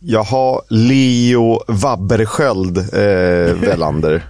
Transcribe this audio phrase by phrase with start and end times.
[0.00, 4.22] Jaha, Leo Wabbersköld eh, Wellander.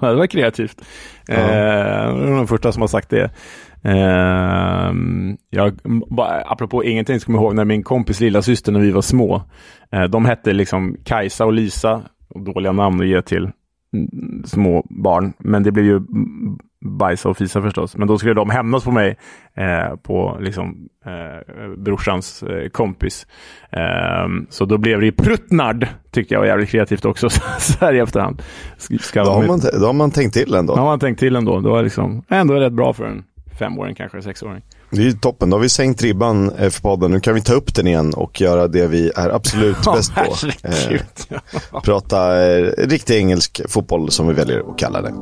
[0.00, 0.82] det var kreativt.
[1.26, 1.34] Ja.
[1.34, 3.30] Eh, det är den första som har sagt det.
[3.84, 4.92] Eh,
[5.50, 5.78] jag,
[6.46, 9.42] apropå ingenting, så kommer jag ihåg när min kompis lilla syster när vi var små.
[9.92, 13.50] Eh, de hette liksom Kajsa och Lisa, och dåliga namn att ge till
[14.44, 15.32] små barn.
[15.38, 16.00] Men det blev ju
[16.84, 17.96] bajsa och fisa förstås.
[17.96, 19.16] Men då skulle de hämnas på mig,
[19.56, 23.26] eh, på liksom eh, brorsans eh, kompis.
[23.70, 27.94] Eh, så då blev det ju Pruttnard, tyckte jag var jävligt kreativt också, så här
[27.94, 28.42] i efterhand.
[29.00, 30.74] Ska då, har man, då har man tänkt till ändå.
[30.74, 31.60] Då har man tänkt till ändå.
[31.60, 33.24] Det var liksom ändå rätt bra för en
[33.58, 34.62] femåring, kanske sexåring.
[34.90, 37.10] Det är ju toppen, då har vi sänkt ribban eh, för podden.
[37.10, 40.34] Nu kan vi ta upp den igen och göra det vi är absolut bäst på.
[40.68, 45.12] Eh, prata eh, riktig engelsk fotboll som vi väljer att kalla det.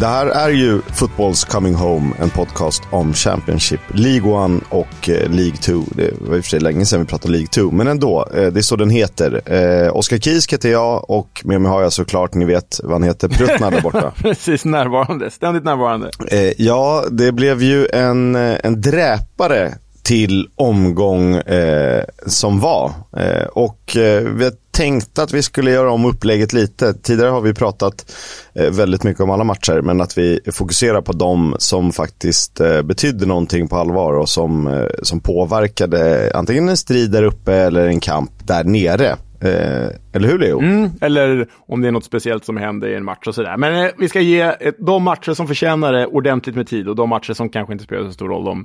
[0.00, 5.30] Det här är ju Footballs Coming Home, en podcast om Championship, League 1 och eh,
[5.30, 5.72] League 2.
[5.90, 8.46] Det var i och för sig länge sedan vi pratade League 2, men ändå, eh,
[8.52, 9.40] det är så den heter.
[9.46, 13.02] Eh, Oskar Kisk heter jag och med mig har jag såklart, ni vet vad han
[13.02, 14.12] heter, Pruttnar där borta.
[14.22, 16.10] Precis, närvarande, ständigt närvarande.
[16.56, 19.74] ja, det blev ju en, en dräpare
[20.06, 22.92] till omgång eh, som var.
[23.16, 26.94] Eh, och eh, vi tänkte att vi skulle göra om upplägget lite.
[26.94, 28.12] Tidigare har vi pratat
[28.54, 32.82] eh, väldigt mycket om alla matcher, men att vi fokuserar på de som faktiskt eh,
[32.82, 37.86] betydde någonting på allvar och som, eh, som påverkade antingen en strid där uppe eller
[37.86, 39.16] en kamp där nere.
[39.40, 40.58] Eh, eller hur Leo?
[40.58, 43.56] Mm, eller om det är något speciellt som händer i en match och sådär.
[43.56, 46.96] Men eh, vi ska ge ett, de matcher som förtjänar det ordentligt med tid och
[46.96, 48.64] de matcher som kanske inte spelar så stor roll, de,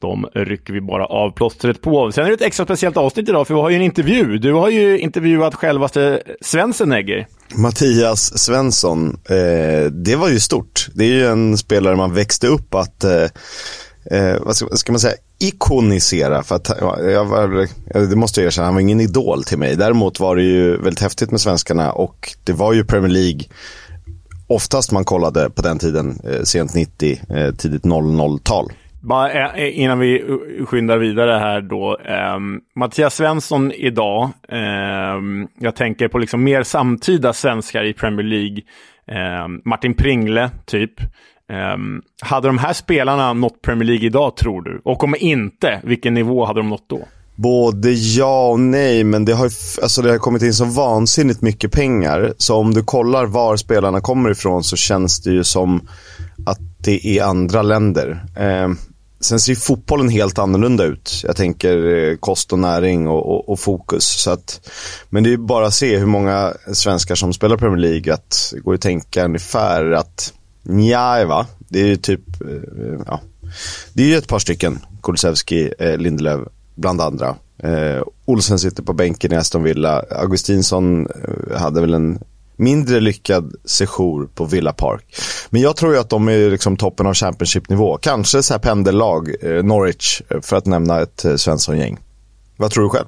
[0.00, 2.12] de rycker vi bara av plåstret på.
[2.12, 4.38] Sen är det ett extra speciellt avsnitt idag, för vi har ju en intervju.
[4.38, 7.26] Du har ju intervjuat självaste Svensenegger.
[7.54, 10.86] Mattias Svensson, eh, det var ju stort.
[10.94, 13.04] Det är ju en spelare man växte upp att
[14.10, 16.42] eh, vad ska, ska, man säga, ikonisera.
[16.42, 16.70] För att,
[17.12, 17.68] jag var,
[18.10, 19.76] det måste jag erkänna, han var ingen idol till mig.
[19.76, 23.44] Däremot var det ju väldigt häftigt med svenskarna och det var ju Premier League
[24.50, 28.66] oftast man kollade på den tiden, eh, sent 90, eh, tidigt 00-tal.
[29.02, 31.98] Bara eh, innan vi skyndar vidare här då.
[32.04, 32.38] Eh,
[32.76, 35.20] Mattias Svensson idag, eh,
[35.60, 38.62] jag tänker på liksom mer samtida svenskar i Premier League.
[39.06, 40.92] Eh, Martin Pringle, typ.
[41.50, 44.80] Um, hade de här spelarna nått Premier League idag, tror du?
[44.84, 47.08] Och om inte, vilken nivå hade de nått då?
[47.34, 49.50] Både ja och nej, men det har,
[49.82, 52.32] alltså det har kommit in så vansinnigt mycket pengar.
[52.38, 55.88] Så om du kollar var spelarna kommer ifrån så känns det ju som
[56.46, 58.24] att det är andra länder.
[58.36, 58.68] Eh,
[59.20, 61.22] sen ser fotbollen helt annorlunda ut.
[61.26, 64.04] Jag tänker eh, kost och näring och, och, och, fokus.
[64.04, 64.70] Så att,
[65.10, 68.14] men det är bara att se hur många svenskar som spelar Premier League.
[68.14, 70.32] Att det går att tänka ungefär att
[70.62, 71.46] Nja, va.
[71.58, 73.20] Det är ju typ, eh, ja.
[73.92, 74.78] Det är ju ett par stycken.
[75.02, 76.40] Kulusevski, eh, Lindelöf,
[76.74, 77.36] bland andra.
[77.58, 80.04] Eh, Olsen sitter på bänken i Aston Villa.
[80.10, 82.18] Augustinsson eh, hade väl en
[82.56, 85.16] mindre lyckad sejour på Villa Park.
[85.50, 87.98] Men jag tror ju att de är liksom toppen av Championship-nivå.
[88.02, 91.98] Kanske så här pendellag, eh, Norwich, för att nämna ett eh, Svensson-gäng.
[92.56, 93.06] Vad tror du själv?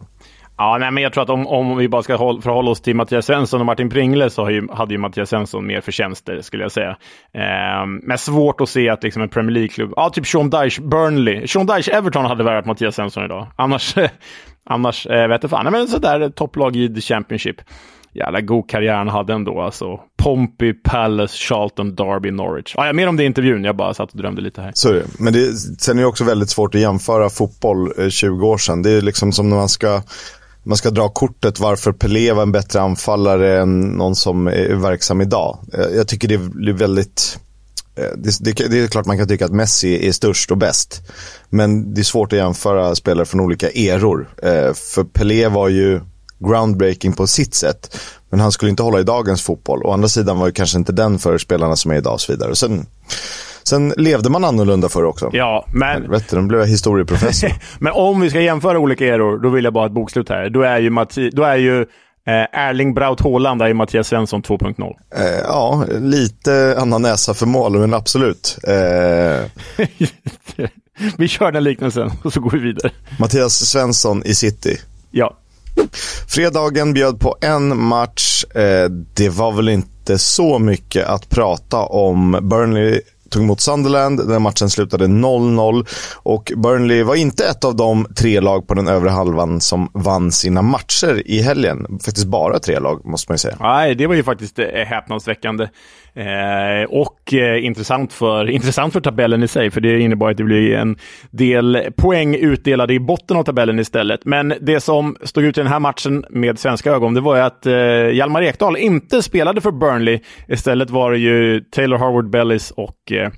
[0.57, 2.97] Ja, nej, men jag tror att om, om vi bara ska håll, förhålla oss till
[2.97, 6.73] Mattias Svensson och Martin Pringle så ju, hade ju Mattias Svensson mer förtjänster skulle jag
[6.73, 6.97] säga.
[7.35, 11.47] Eh, men svårt att se att liksom en Premier League-klubb, ja typ Sean Dyche, Burnley,
[11.47, 13.47] Sean Dyche Everton hade värvat Mattias Svensson idag.
[13.57, 13.95] Annars,
[14.65, 17.57] annars eh, vet jag fan, nej, men sådär topplag i the Championship.
[18.15, 20.01] Jävla god karriär han hade ändå alltså.
[20.23, 22.75] Pompey, Palace, Charlton, Derby, Norwich.
[22.77, 24.73] Ah, ja, mer om det i intervjun, jag bara satt och drömde lite här.
[24.75, 25.05] Så är det.
[25.19, 28.83] Men det, sen är det också väldigt svårt att jämföra fotboll eh, 20 år sedan.
[28.83, 30.03] Det är liksom som när man ska
[30.63, 35.21] man ska dra kortet varför Pelé var en bättre anfallare än någon som är verksam
[35.21, 35.59] idag.
[35.73, 37.39] Eh, jag tycker det är väldigt...
[37.97, 41.03] Eh, det, det, det, är klart man kan tycka att Messi är störst och bäst.
[41.49, 44.35] Men det är svårt att jämföra spelare från olika eror.
[44.43, 46.01] Eh, för Pelé var ju
[46.39, 47.97] groundbreaking på sitt sätt.
[48.31, 49.83] Men han skulle inte hålla i dagens fotboll.
[49.83, 52.33] Å andra sidan var ju kanske inte den för spelarna som är idag och så
[52.33, 52.57] vidare.
[52.57, 52.87] Sen,
[53.65, 55.31] Sen levde man annorlunda förr också.
[55.33, 56.03] Ja, men...
[56.03, 57.51] Helvete, nu blev jag historieprofessor.
[57.79, 60.51] men om vi ska jämföra olika eror, då vill jag bara ha ett bokslut här.
[60.51, 61.31] Då är ju, Matti...
[61.31, 64.95] då är ju eh, Erling Braut Haaland är ju Mattias Svensson 2.0.
[65.17, 68.59] Eh, ja, lite annan näsa för mål, men absolut.
[68.69, 69.45] Eh...
[71.17, 72.93] vi kör den liknelsen och så går vi vidare.
[73.19, 74.77] Mattias Svensson i City.
[75.11, 75.37] Ja.
[76.29, 78.45] Fredagen bjöd på en match.
[78.45, 82.39] Eh, det var väl inte så mycket att prata om.
[82.43, 83.01] Burnley
[83.33, 84.29] tog emot Sunderland.
[84.29, 85.87] Den matchen slutade 0-0
[86.17, 90.33] och Burnley var inte ett av de tre lag på den övre halvan som vann
[90.33, 91.99] sina matcher i helgen.
[92.05, 93.57] Faktiskt bara tre lag, måste man ju säga.
[93.61, 95.69] Nej, det var ju faktiskt eh, häpnadsväckande.
[96.15, 100.45] Eh, och eh, intressant, för, intressant för tabellen i sig, för det innebar att det
[100.45, 100.97] blir en
[101.31, 104.25] del poäng utdelade i botten av tabellen istället.
[104.25, 107.43] Men det som stod ut i den här matchen med svenska ögon, det var ju
[107.43, 107.75] att eh,
[108.13, 110.21] Hjalmar Ekdal inte spelade för Burnley.
[110.49, 113.31] Istället var det ju Taylor Harvard Bellis och eh,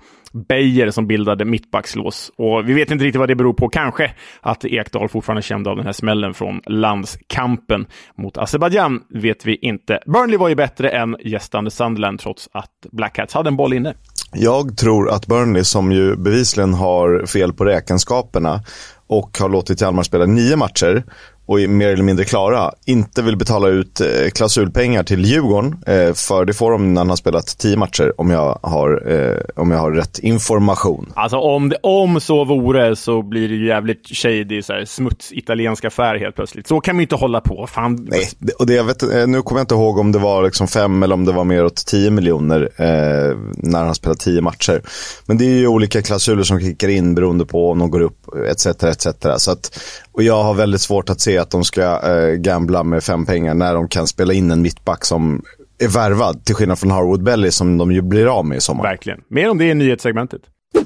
[0.49, 2.33] Beijer som bildade mittbackslås.
[2.37, 3.69] Och vi vet inte riktigt vad det beror på.
[3.69, 7.87] Kanske att Ekdal fortfarande kände av den här smällen från landskampen
[8.19, 9.99] mot Azerbajdzjan vet vi inte.
[10.07, 13.95] Burnley var ju bättre än gästande Sunderland trots att Black Cats hade en boll inne.
[14.33, 18.61] Jag tror att Burnley, som ju bevisligen har fel på räkenskaperna
[19.07, 21.05] och har låtit Hjalmar spela nio matcher,
[21.47, 25.77] och är mer eller mindre klara, inte vill betala ut eh, klausulpengar till Djurgården.
[25.87, 29.63] Eh, för det får de när han har spelat tio matcher, om jag har, eh,
[29.63, 31.13] om jag har rätt information.
[31.15, 35.33] Alltså om, det, om så vore så blir det ju jävligt shady, så här, smuts
[35.33, 36.67] italiensk affär helt plötsligt.
[36.67, 37.67] Så kan man inte hålla på.
[37.67, 38.09] Fan.
[38.11, 40.69] Nej, och det, jag vet, eh, nu kommer jag inte ihåg om det var liksom
[40.69, 44.83] fem eller om det var mer åt tio miljoner eh, när han spelat tio matcher.
[45.27, 48.19] Men det är ju olika klausuler som kickar in beroende på om de går upp,
[48.51, 48.67] etc.
[48.67, 49.07] etc.
[49.37, 49.79] Så att,
[50.15, 53.55] och jag har väldigt svårt att se att de ska eh, gambla med fem pengar
[53.55, 55.43] när de kan spela in en mittback som
[55.79, 58.83] är värvad, till skillnad från Harwood Belly som de ju blir av med i sommar.
[58.83, 59.21] Verkligen.
[59.29, 60.41] Mer om det i nyhetssegmentet.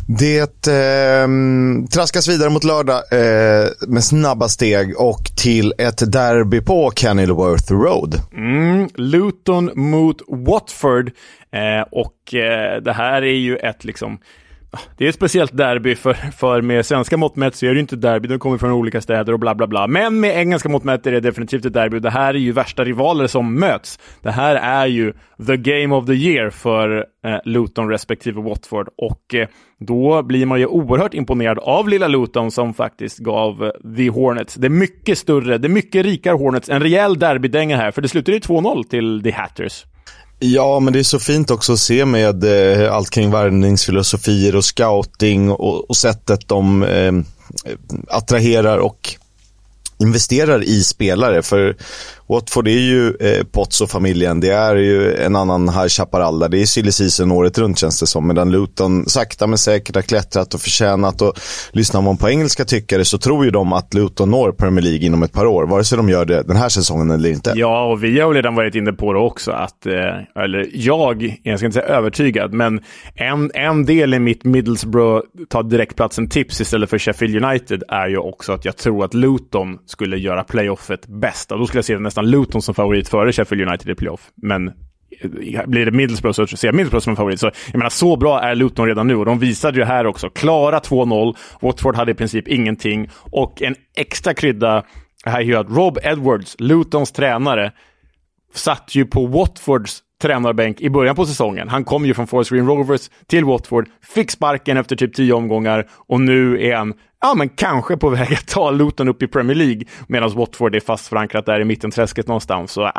[0.07, 1.29] Det eh,
[1.93, 8.21] traskas vidare mot lördag eh, med snabba steg och till ett derby på Kenilworth Road.
[8.33, 11.11] Mm, Luton mot Watford.
[11.53, 14.19] Eh, och eh, det här är ju ett liksom
[14.97, 17.81] det är ett speciellt derby, för, för med svenska mått mätt så är det ju
[17.81, 19.87] inte derby, de kommer från olika städer och bla bla bla.
[19.87, 21.99] Men med engelska mått mätt är det definitivt ett derby.
[21.99, 23.99] Det här är ju värsta rivaler som möts.
[24.23, 25.13] Det här är ju
[25.47, 29.49] the game of the year för eh, Luton respektive Watford och eh,
[29.79, 34.55] då blir man ju oerhört imponerad av lilla Luton som faktiskt gav eh, The Hornets
[34.55, 38.41] det mycket större, det mycket rikare Hornets en rejäl derbydänga här, för det slutade ju
[38.41, 39.85] 2-0 till The Hatters.
[40.39, 44.65] Ja, men det är så fint också att se med eh, allt kring värvningsfilosofier och
[44.65, 47.13] scouting och, och sättet de eh,
[48.09, 49.15] attraherar och
[49.99, 51.43] investerar i spelare.
[51.43, 51.77] För
[52.29, 54.41] Watford är ju eh, Potts och familjen.
[54.41, 56.49] Det är ju en annan High Chaparral där.
[56.49, 58.29] Det är silly season året runt känns det som.
[58.29, 61.23] Medan Luton sakta men säkert har klättrat och förtjänat.
[61.23, 61.39] Och
[61.73, 65.23] lyssnar man på engelska tyckare så tror ju de att Luton når Premier League inom
[65.23, 65.67] ett par år.
[65.67, 67.53] Vare sig de gör det den här säsongen eller inte.
[67.57, 69.51] Ja, och vi har väl redan varit inne på det också.
[69.51, 72.81] Att, eh, eller jag, jag ska inte säga övertygad, men
[73.15, 78.19] en, en del i mitt Middlesbrough ta direktplatsen tips istället för Sheffield United är ju
[78.19, 81.53] också att jag tror att Luton skulle göra playoffet bäst.
[81.53, 83.95] Och då skulle jag se det nästan nästan Luton som favorit före Sheffield United i
[83.95, 84.31] playoff.
[84.43, 87.41] Men eh, blir det Middlesbrough så ser jag Middlesbrough som en favorit.
[87.41, 90.31] Så jag menar, så bra är Luton redan nu och de visade ju här också.
[90.31, 91.37] Klara 2-0.
[91.61, 94.85] Watford hade i princip ingenting och en extra krydda
[95.25, 97.73] här är ju att Rob Edwards, Lutons tränare,
[98.55, 101.69] satt ju på Watfords tränarbänk i början på säsongen.
[101.69, 105.89] Han kom ju från Forest Green Rovers till Watford, fick sparken efter typ tio omgångar
[106.09, 109.57] och nu är han ja, men kanske på väg att ta Luton upp i Premier
[109.57, 112.73] League medan Watford är fast förankrat där i mittenträsket någonstans.
[112.73, 112.93] Så äh,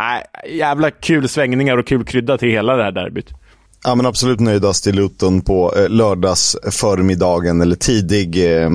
[0.50, 3.30] jävla kul svängningar och kul krydda till hela det här derbyt.
[3.83, 8.69] Ja men absolut nöjdast i Luton på eh, lördags förmiddagen eller tidig, eh,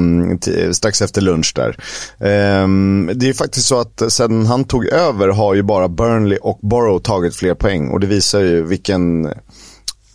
[0.73, 1.77] strax efter lunch där.
[2.19, 2.69] Eh,
[3.15, 7.03] det är faktiskt så att sedan han tog över har ju bara Burnley och Borough
[7.03, 9.33] tagit fler poäng och det visar ju vilken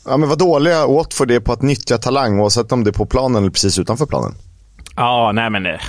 [0.06, 3.06] Ja men vad dåliga Watford är på att nyttja talang oavsett om det är på
[3.06, 4.36] planen eller precis utanför planen.
[5.00, 5.80] Ja, nej men eh,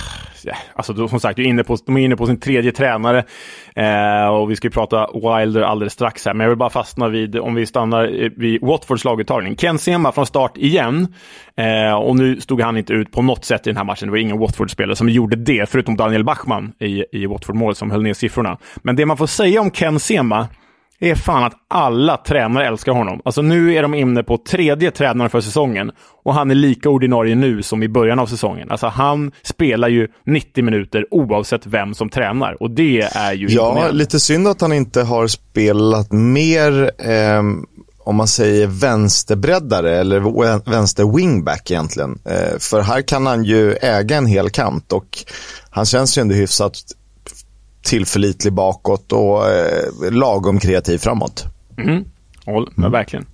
[0.43, 3.23] Ja, alltså, som sagt, de är inne på, de är inne på sin tredje tränare
[3.75, 7.07] eh, och vi ska ju prata Wilder alldeles strax här, men jag vill bara fastna
[7.07, 9.55] vid, om vi stannar eh, vid Watfords laguttagning.
[9.55, 11.15] Ken Sema från start igen
[11.55, 14.07] eh, och nu stod han inte ut på något sätt i den här matchen.
[14.07, 18.03] Det var ingen Watford-spelare som gjorde det, förutom Daniel Bachman i, i Watford-målet som höll
[18.03, 18.57] ner siffrorna.
[18.83, 20.47] Men det man får säga om Ken Sema
[21.09, 23.21] är fan att alla tränare älskar honom.
[23.25, 25.91] Alltså nu är de inne på tredje tränaren för säsongen
[26.23, 28.71] och han är lika ordinarie nu som i början av säsongen.
[28.71, 33.89] Alltså han spelar ju 90 minuter oavsett vem som tränar och det är ju Ja,
[33.91, 37.41] lite synd att han inte har spelat mer eh,
[38.03, 42.19] om man säger vänsterbreddare eller vänster wingback egentligen.
[42.25, 45.17] Eh, för här kan han ju äga en hel kant och
[45.69, 46.73] han känns ju ändå hyfsat
[47.83, 51.45] tillförlitlig bakåt och eh, lagom kreativ framåt.
[51.77, 52.05] Mm.
[52.45, 52.91] All, mm.
[52.91, 53.25] Verkligen.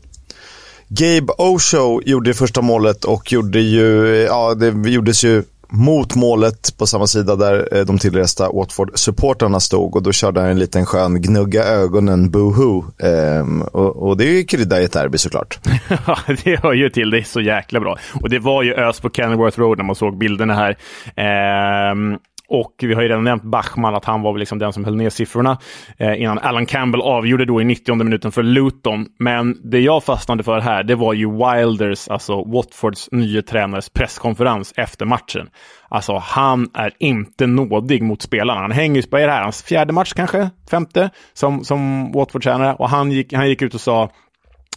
[0.88, 6.88] Gabe Osho gjorde första målet och gjorde ju, ja det gjordes ju mot målet på
[6.88, 11.22] samma sida där eh, de tillresta Watford-supportrarna stod och då körde han en liten skön
[11.22, 12.86] gnugga ögonen boohoo.
[13.00, 15.60] Ehm, och, och det är ju krydda i ett derby såklart.
[16.08, 17.10] Ja, det hör ju till.
[17.10, 17.98] Det är så jäkla bra.
[18.22, 20.78] Och det var ju ös på Kenilworth Road när man såg bilderna här.
[21.16, 22.18] Ehm,
[22.50, 24.96] och vi har ju redan nämnt Bachman, att han var väl liksom den som höll
[24.96, 25.58] ner siffrorna
[25.98, 29.06] eh, innan Alan Campbell avgjorde då i 90 minuten för Luton.
[29.20, 34.74] Men det jag fastnade för här, det var ju Wilders, alltså Watfords nya tränares presskonferens
[34.78, 35.50] efter matchen.
[35.90, 38.62] Alltså, han är inte nådig mot spelarna.
[38.62, 40.50] Han hänger ju, på det här, hans fjärde match kanske?
[40.72, 41.10] Femte?
[41.34, 42.76] Som, som Watford-tränare.
[42.76, 44.10] Och han gick, han gick ut och sa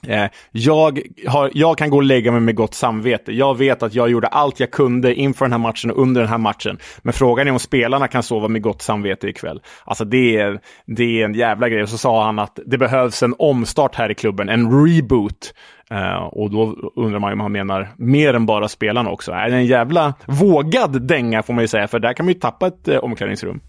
[0.07, 3.33] Eh, jag, har, jag kan gå och lägga mig med gott samvete.
[3.33, 6.31] Jag vet att jag gjorde allt jag kunde inför den här matchen och under den
[6.31, 6.79] här matchen.
[7.03, 9.61] Men frågan är om spelarna kan sova med gott samvete ikväll.
[9.85, 11.83] Alltså det är, det är en jävla grej.
[11.83, 15.55] Och så sa han att det behövs en omstart här i klubben, en reboot.
[15.93, 19.33] Uh, och då undrar man ju om han menar mer än bara spelarna också.
[19.33, 22.41] Är det en jävla vågad dänga får man ju säga, för där kan man ju
[22.41, 23.61] tappa ett uh, omklädningsrum.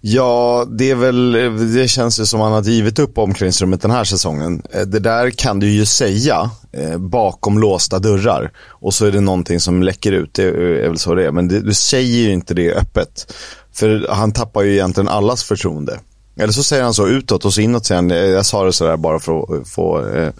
[0.00, 1.32] Ja, det är väl,
[1.74, 4.62] det känns ju som att han har givit upp omklädningsrummet den här säsongen.
[4.70, 9.20] Eh, det där kan du ju säga eh, bakom låsta dörrar och så är det
[9.20, 11.32] någonting som läcker ut, det är väl så det är.
[11.32, 13.34] Men det, du säger ju inte det öppet.
[13.72, 15.98] För han tappar ju egentligen allas förtroende.
[16.36, 18.96] Eller så säger han så utåt och så inåt han, eh, jag sa det sådär
[18.96, 20.32] bara för att få eh,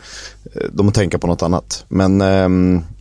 [0.73, 1.85] dem att tänka på något annat.
[1.89, 2.49] Men eh,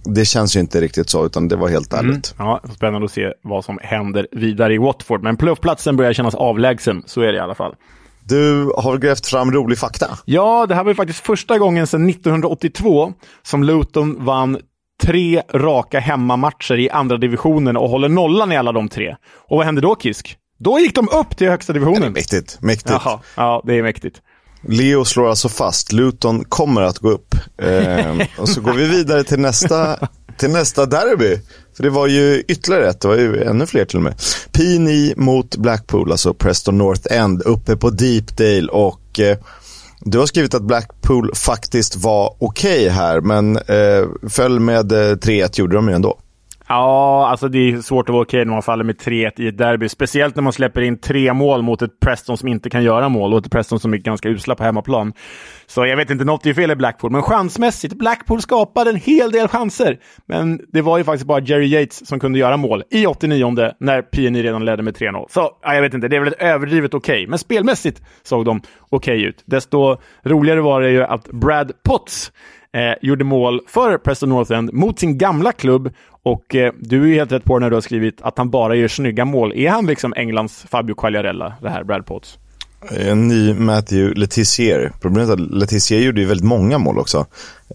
[0.03, 2.05] det känns ju inte riktigt så, utan det var helt mm.
[2.05, 2.36] ärligt.
[2.39, 2.48] Mm.
[2.48, 5.24] Ja, spännande att se vad som händer vidare i Watford.
[5.24, 7.75] Men playoffplatsen börjar kännas avlägsen, så är det i alla fall.
[8.24, 10.17] Du har grävt fram rolig fakta.
[10.25, 14.57] Ja, det här var ju faktiskt första gången sedan 1982 som Luton vann
[15.03, 19.15] tre raka hemmamatcher i andra divisionen och håller nollan i alla de tre.
[19.36, 20.38] Och vad hände då, Kisk?
[20.63, 22.03] Då gick de upp till högsta divisionen.
[22.03, 22.89] Ja, mäktigt, mäktigt.
[22.89, 24.22] Jaha, ja, det är mäktigt.
[24.68, 27.36] Leo slår alltså fast, Luton kommer att gå upp.
[27.58, 31.38] Eh, och så går vi vidare till nästa, till nästa derby.
[31.75, 34.13] För det var ju ytterligare ett, det var ju ännu fler till och med.
[34.51, 38.68] P9 mot Blackpool, alltså Preston North End, uppe på Deepdale.
[38.68, 39.38] Och eh,
[40.00, 45.41] du har skrivit att Blackpool faktiskt var okej okay här, men eh, föll med 3-1
[45.41, 46.18] eh, gjorde de ju ändå.
[46.72, 49.58] Ja, alltså det är svårt att vara okej när man faller med 3-1 i ett
[49.58, 49.90] derby.
[49.90, 53.34] Speciellt när man släpper in tre mål mot ett Preston som inte kan göra mål
[53.34, 55.13] och ett Preston som är ganska usla på hemmaplan.
[55.66, 57.12] Så jag vet inte, något är fel i Blackpool.
[57.12, 60.00] Men chansmässigt, Blackpool skapade en hel del chanser.
[60.25, 64.01] Men det var ju faktiskt bara Jerry Yates som kunde göra mål i 89 när
[64.01, 65.25] PNI redan ledde med 3-0.
[65.30, 67.13] Så ja, jag vet inte, det är väl ett överdrivet okej.
[67.13, 67.28] Okay.
[67.28, 69.44] Men spelmässigt såg de okej okay ut.
[69.46, 72.32] Desto roligare var det ju att Brad Potts
[72.74, 77.08] eh, gjorde mål för Preston North End mot sin gamla klubb och eh, du är
[77.08, 79.54] ju helt rätt på när du har skrivit att han bara gör snygga mål.
[79.56, 82.38] Är han liksom Englands Fabio Quagliarella, det här Brad Potts?
[82.92, 84.92] Eh, en ny Matthew Letizier.
[85.01, 87.25] Problemet är att Letizier gjorde ju väldigt många mål också.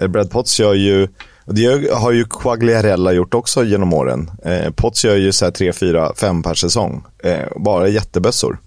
[0.01, 1.09] Eh, Brad Potts gör ju,
[1.45, 4.31] det har ju Quagliarella gjort också genom åren.
[4.45, 7.05] Eh, Potts gör ju så här 3, 4, 5 per säsong.
[7.25, 8.59] Eh, bara jättebössor.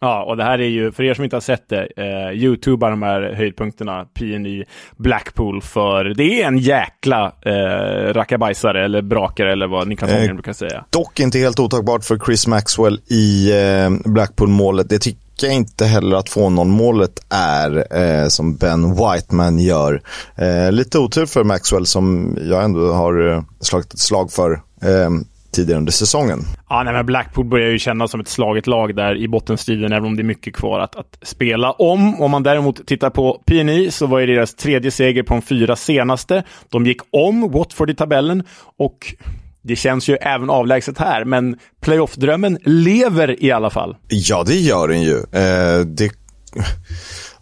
[0.00, 2.90] Ja, och det här är ju, för er som inte har sett det, eh, Youtuba
[2.90, 4.64] de här höjdpunkterna, PNI
[4.96, 10.34] Blackpool, för det är en jäkla eh, rackabajsare eller brakare eller vad Niklas Ångren eh,
[10.34, 10.84] brukar säga.
[10.90, 14.88] Dock inte helt otagbart för Chris Maxwell i eh, Blackpool-målet.
[14.88, 20.02] Det tycker jag inte heller att få någon målet är eh, som Ben Whiteman gör.
[20.36, 24.52] Eh, lite otur för Maxwell som jag ändå har eh, slagit ett slag för
[24.82, 25.10] eh,
[25.52, 26.40] tidigare under säsongen.
[26.68, 30.04] Ja, nej, men Blackpool börjar ju kännas som ett slaget lag där i bottenstriden, även
[30.04, 32.20] om det är mycket kvar att, att spela om.
[32.20, 35.76] Om man däremot tittar på PNI så var det deras tredje seger på de fyra
[35.76, 36.44] senaste.
[36.68, 38.42] De gick om Watford i tabellen
[38.78, 39.14] och
[39.62, 43.96] det känns ju även avlägset här, men playoff-drömmen lever i alla fall.
[44.08, 45.16] Ja, det gör den ju.
[45.16, 46.19] Eh, det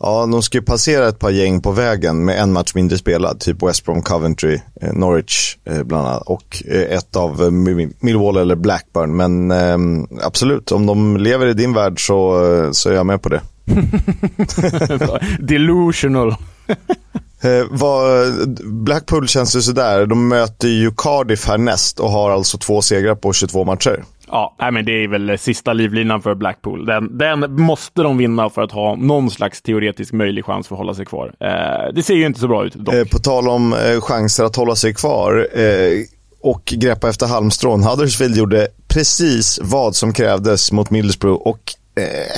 [0.00, 3.40] Ja, de ska ju passera ett par gäng på vägen med en match mindre spelad.
[3.40, 6.22] Typ West Brom, Coventry, eh, Norwich eh, bland annat.
[6.26, 7.52] Och eh, ett av
[8.00, 9.16] Millwall eller Blackburn.
[9.16, 12.40] Men ehm, absolut, om de lever i din värld så,
[12.72, 13.40] så är jag med på det.
[15.40, 16.34] Delusional.
[17.40, 18.26] Eh, vad,
[18.64, 20.06] Blackpool känns ju sådär.
[20.06, 24.04] De möter ju Cardiff härnäst och har alltså två segrar på 22 matcher.
[24.30, 26.86] Ja, men det är väl sista livlinan för Blackpool.
[26.86, 30.78] Den, den måste de vinna för att ha någon slags teoretisk möjlig chans för att
[30.78, 31.34] hålla sig kvar.
[31.40, 32.94] Eh, det ser ju inte så bra ut dock.
[32.94, 36.04] Eh, på tal om eh, chanser att hålla sig kvar eh,
[36.40, 37.82] och greppa efter halmstrån.
[37.82, 41.74] Huddersfield gjorde precis vad som krävdes mot Middlesbrough och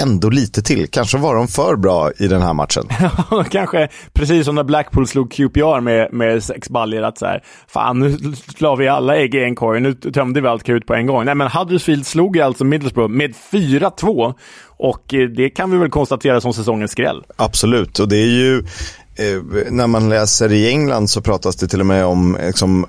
[0.02, 0.88] ändå lite till.
[0.90, 2.84] Kanske var de för bra i den här matchen.
[3.50, 7.98] Kanske precis som när Blackpool slog QPR med, med sex baljor att så här, fan
[7.98, 8.18] nu
[8.58, 11.24] la vi alla ägg i en korg, nu tömde vi allt krut på en gång.
[11.24, 14.34] Nej men Huddersfield slog ju alltså Middlesbrough med 4-2
[14.66, 17.22] och eh, det kan vi väl konstatera som säsongens skräll.
[17.36, 21.80] Absolut, och det är ju eh, när man läser i England så pratas det till
[21.80, 22.86] och med om liksom,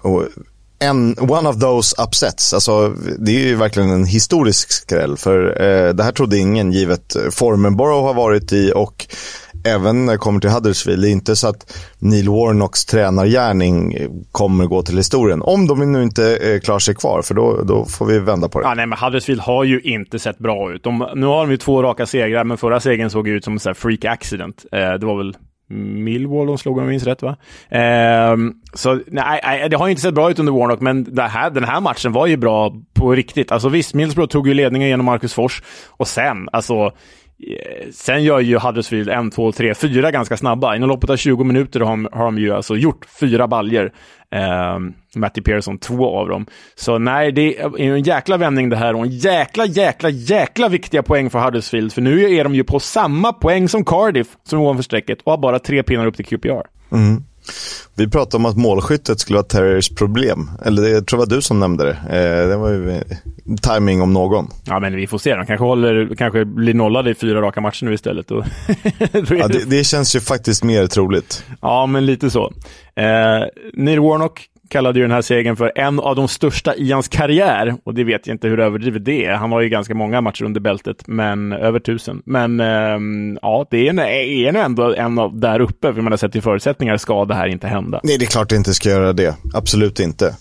[0.81, 2.53] en, one of those upsets.
[2.53, 5.17] Alltså, det är ju verkligen en historisk skräll.
[5.17, 9.07] För eh, det här trodde ingen, givet formen Borough har varit i och
[9.63, 11.01] även när det kommer till Huddersfield.
[11.01, 13.97] Det är inte så att Neil Warnocks tränargärning
[14.31, 15.41] kommer gå till historien.
[15.41, 18.59] Om de nu inte eh, klarar sig kvar, för då, då får vi vända på
[18.59, 18.67] det.
[18.67, 20.83] Ja, nej, men Huddersfield har ju inte sett bra ut.
[20.83, 23.75] De, nu har de ju två raka segrar, men förra segern såg ut som en
[23.75, 24.65] freak accident.
[24.71, 25.35] Eh, det var väl
[25.71, 27.35] Millwall de slog om jag minns rätt va?
[27.69, 28.37] Eh,
[28.73, 32.11] så nej, det har inte sett bra ut under Warnock, men här, den här matchen
[32.11, 33.51] var ju bra på riktigt.
[33.51, 36.91] Alltså visst, Middlesbrough tog ju ledningen genom Marcus Fors och sen, alltså
[37.48, 40.75] Eh, sen gör ju Huddersfield en, två, tre, fyra ganska snabba.
[40.75, 43.93] Inom loppet av 20 minuter har, har de ju alltså gjort fyra baljer.
[44.36, 44.79] Eh,
[45.15, 46.45] Matty Pearson, två av dem.
[46.75, 51.03] Så nej, det är en jäkla vändning det här och en jäkla, jäkla, jäkla viktiga
[51.03, 51.93] poäng för Huddersfield.
[51.93, 55.31] För nu är de ju på samma poäng som Cardiff, som är ovanför strecket, och
[55.31, 56.65] har bara tre pinnar upp till QPR.
[56.91, 57.24] Mm.
[57.95, 60.51] Vi pratade om att målskyttet skulle vara Terriers problem.
[60.65, 61.91] Eller jag tror det var du som nämnde det.
[61.91, 63.01] Eh, det var ju eh,
[63.62, 64.48] timing om någon.
[64.65, 65.36] Ja, men vi får se.
[65.36, 68.31] De kanske, håller, kanske blir nollade i fyra raka matcher nu istället.
[68.31, 68.45] Och
[69.29, 71.43] ja, det, det, känns ju faktiskt mer troligt.
[71.62, 72.53] Ja, men lite så.
[72.95, 77.07] Eh, Neil Warnock kallade ju den här segern för en av de största i hans
[77.07, 77.75] karriär.
[77.83, 79.33] Och det vet jag inte hur överdrivet det är.
[79.33, 82.21] Han har ju ganska många matcher under bältet, men över tusen.
[82.25, 85.93] Men ähm, ja, det är, är ändå en av där uppe.
[85.93, 87.99] För man har sett till förutsättningar ska det här inte hända.
[88.03, 89.35] Nej, det är klart det inte ska göra det.
[89.53, 90.35] Absolut inte.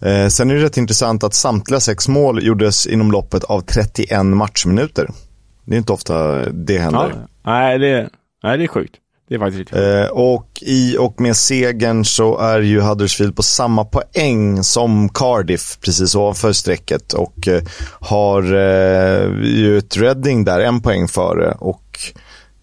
[0.00, 4.26] Eh, sen är det rätt intressant att samtliga sex mål gjordes inom loppet av 31
[4.26, 5.08] matchminuter.
[5.64, 7.12] Det är inte ofta det händer.
[7.14, 8.08] Ja, nej, det,
[8.42, 8.94] nej, det är sjukt.
[9.28, 9.78] Det är faktiskt riktigt.
[9.78, 15.78] Eh, och i och med segern så är ju Huddersfield på samma poäng som Cardiff
[15.80, 17.62] precis ovanför strecket och eh,
[18.00, 21.98] har eh, ju ett Reading där en poäng före och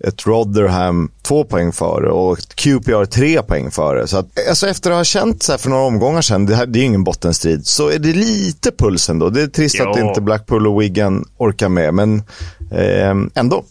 [0.04, 4.08] ett Rotherham två poäng före och ett QPR tre poäng före.
[4.08, 6.66] Så att, alltså efter att ha känt så här för några omgångar sedan, det, här,
[6.66, 9.30] det är ingen bottenstrid, så är det lite puls ändå.
[9.30, 9.90] Det är trist jo.
[9.90, 12.24] att inte Blackpool och Wigan orkar med, men
[12.72, 13.64] eh, ändå.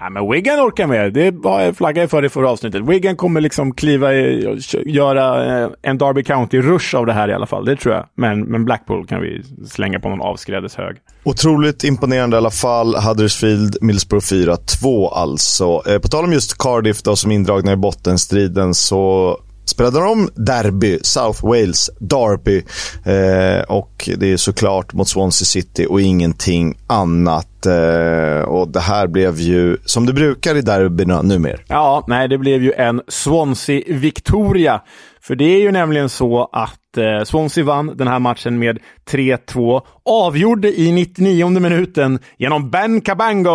[0.00, 1.12] Ja, men Wigan orkar med.
[1.12, 1.32] Det
[1.76, 2.82] flaggade jag för i förra avsnittet.
[2.82, 7.46] Wigan kommer liksom kliva i, göra eh, en Derby County-rush av det här i alla
[7.46, 7.64] fall.
[7.64, 8.06] Det tror jag.
[8.14, 10.96] Men, men Blackpool kan vi slänga på någon avskrädeshög.
[11.24, 12.94] Otroligt imponerande i alla fall.
[12.94, 15.82] Huddersfield, Middlesbrough 4-2 alltså.
[15.88, 19.36] Eh, på tal om just Cardiff då, som indragna i bottenstriden så
[19.68, 22.62] spelade de derby, South Wales Derby.
[23.04, 27.66] Eh, och det är såklart mot Swansea City och ingenting annat.
[27.66, 31.58] Eh, och det här blev ju, som det brukar i derbyna numera.
[31.68, 34.80] Ja, nej, det blev ju en Swansea-Victoria.
[35.20, 38.78] För det är ju nämligen så att eh, Swansea vann den här matchen med
[39.10, 39.82] 3-2.
[40.04, 43.50] Avgjorde i 99 minuten genom Ben Cabango.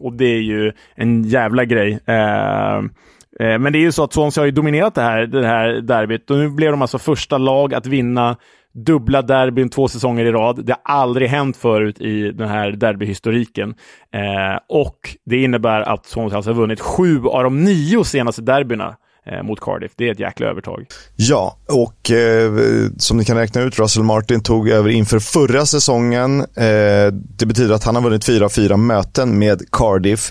[0.00, 1.98] Och det är ju en jävla grej.
[2.06, 2.82] Eh,
[3.40, 5.68] Eh, men det är ju så att Swansea har ju dominerat det här, det här
[5.68, 8.36] derbyt och nu blev de alltså första lag att vinna
[8.84, 10.64] dubbla derbyn två säsonger i rad.
[10.66, 13.74] Det har aldrig hänt förut i den här derbyhistoriken.
[14.14, 18.96] Eh, och det innebär att Swansea alltså har vunnit sju av de nio senaste derbyna
[19.26, 19.92] eh, mot Cardiff.
[19.96, 20.86] Det är ett jäkla övertag.
[21.16, 22.52] Ja, och eh,
[22.98, 26.40] som ni kan räkna ut, Russell Martin tog över inför förra säsongen.
[26.40, 30.30] Eh, det betyder att han har vunnit fyra av fyra möten med Cardiff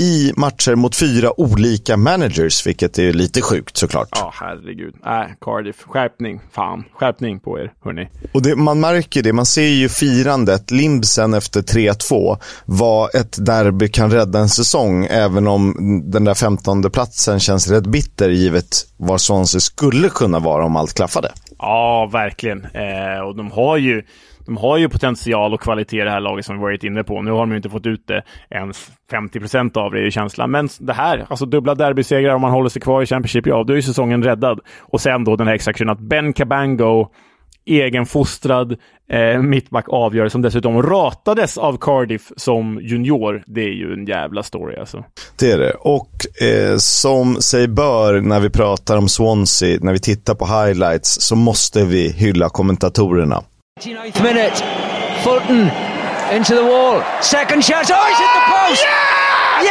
[0.00, 4.08] i matcher mot fyra olika managers, vilket är lite sjukt såklart.
[4.12, 4.94] Ja, herregud.
[5.06, 6.40] Äh, Cardiff, skärpning.
[6.52, 8.08] Fan, skärpning på er, hörni.
[8.32, 10.70] Och det, man märker det, man ser ju firandet.
[10.70, 16.90] Limbsen efter 3-2 var ett derby kan rädda en säsong, även om den där 15
[16.90, 21.32] platsen känns rätt bitter givet var Swansea skulle kunna vara om allt klaffade.
[21.58, 22.64] Ja, verkligen.
[22.64, 24.02] Eh, och de har ju
[24.46, 27.22] de har ju potential och kvalitet i det här laget som vi varit inne på.
[27.22, 30.10] Nu har de ju inte fått ut det ens 50 procent av det är ju
[30.10, 30.50] känslan.
[30.50, 33.72] Men det här, alltså dubbla derbysegrar om man håller sig kvar i Championship, ja, då
[33.72, 34.60] är ju säsongen räddad.
[34.80, 37.08] Och sen då den här extra att Ben Cabango,
[37.66, 38.76] egenfostrad
[39.10, 43.42] eh, mittback avgör, som dessutom ratades av Cardiff som junior.
[43.46, 45.04] Det är ju en jävla story alltså.
[45.38, 45.72] Det är det.
[45.72, 51.20] Och eh, som sig bör när vi pratar om Swansea, när vi tittar på highlights,
[51.20, 53.42] så måste vi hylla kommentatorerna.
[53.76, 54.56] 89th minute.
[55.20, 55.68] Fulton
[56.32, 57.04] into the wall.
[57.20, 57.84] Second shot.
[57.92, 58.80] Oh, he's hit the post.
[59.60, 59.68] Yes!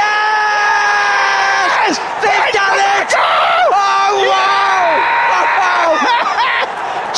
[1.89, 1.97] yes!
[2.21, 3.09] They've done it!
[3.17, 5.01] Oh, wow!
[5.25, 6.37] Oh, wow!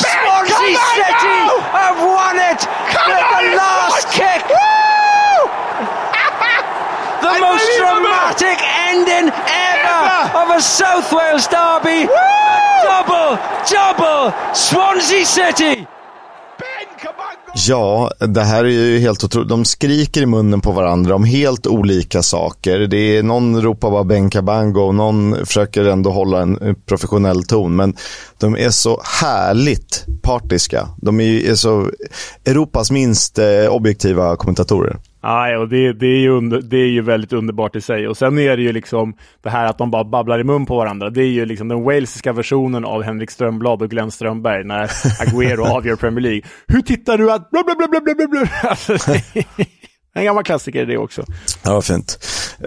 [0.00, 4.48] Swansea City have won it with the last kick.
[7.20, 12.08] the most dramatic ending ever of a South Wales derby.
[12.80, 13.36] Double,
[13.68, 15.86] double, Swansea City.
[17.54, 19.48] Ja, det här är ju helt otroligt.
[19.48, 22.78] De skriker i munnen på varandra om helt olika saker.
[22.78, 27.76] Det är, någon ropar bara benkabango och någon försöker ändå hålla en eh, professionell ton.
[27.76, 27.96] Men
[28.38, 30.88] de är så härligt partiska.
[30.96, 31.90] De är, är så
[32.44, 34.96] Europas minst eh, objektiva kommentatorer.
[35.22, 38.08] Nej, och det, det, är ju under, det är ju väldigt underbart i sig.
[38.08, 40.76] Och sen är det ju liksom det här att de bara babblar i mun på
[40.76, 41.10] varandra.
[41.10, 45.66] Det är ju liksom den walesiska versionen av Henrik Strömblad och Glenn Strömberg när Agüero
[45.76, 46.42] avgör Premier League.
[46.66, 47.50] Hur tittar du att...
[47.50, 48.48] blablabla...
[48.62, 48.96] Alltså,
[50.18, 51.24] en gammal klassiker det också.
[51.62, 52.18] Ja, fint.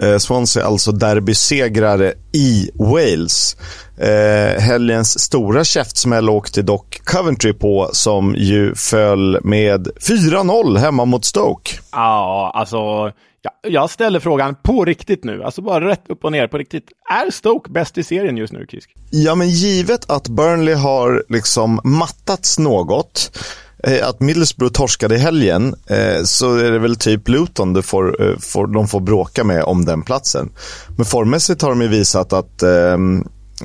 [0.02, 3.56] Eh, Swansea alltså derbysegrare i Wales.
[3.98, 11.24] Eh, helgens stora käftsmäll åkte dock Coventry på som ju föll med 4-0 hemma mot
[11.24, 11.72] Stoke.
[11.92, 13.12] Ja, alltså
[13.42, 16.84] ja, jag ställer frågan på riktigt nu, alltså bara rätt upp och ner på riktigt.
[17.10, 18.90] Är Stoke bäst i serien just nu, Kisk?
[19.10, 23.38] Ja, men givet att Burnley har liksom mattats något
[23.82, 28.22] Eh, att Middlesbrough torskade i helgen eh, så är det väl typ Luton du får,
[28.22, 30.50] eh, får, de får bråka med om den platsen.
[30.96, 32.98] Men formmässigt har de ju visat att eh,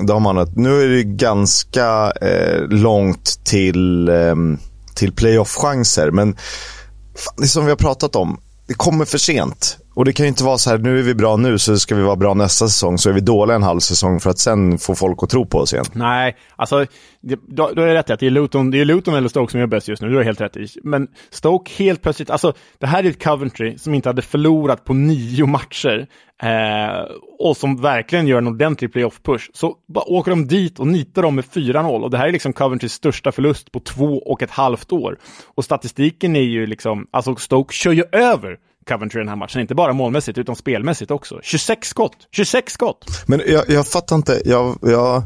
[0.06, 4.34] har att nu är det ganska eh, långt till, eh,
[4.94, 6.10] till playoff-chanser.
[6.10, 6.36] Men
[7.36, 9.78] det som vi har pratat om, det kommer för sent.
[9.98, 11.94] Och det kan ju inte vara så här, nu är vi bra nu så ska
[11.94, 14.78] vi vara bra nästa säsong, så är vi dåliga en halv säsong för att sen
[14.78, 15.84] få folk att tro på oss igen.
[15.92, 16.86] Nej, alltså
[17.20, 19.50] det, då, då är det rätt att det är, Luton, det är Luton eller Stoke
[19.50, 20.66] som gör bäst just nu, du har helt rätt i.
[20.82, 24.94] Men Stoke helt plötsligt, alltså det här är ett Coventry som inte hade förlorat på
[24.94, 26.06] nio matcher
[26.42, 29.50] eh, och som verkligen gör en ordentlig playoff-push.
[29.54, 32.52] Så bara åker de dit och nitar dem med 4-0 och det här är liksom
[32.52, 35.18] Coventrys största förlust på två och ett halvt år.
[35.54, 38.58] Och statistiken är ju liksom, alltså Stoke kör ju över
[38.88, 39.60] Coventry den här matchen.
[39.60, 41.40] Inte bara målmässigt, utan spelmässigt också.
[41.42, 42.16] 26 skott!
[42.32, 43.24] 26 skott!
[43.26, 44.42] Men jag, jag fattar inte.
[44.44, 45.22] Jag, jag,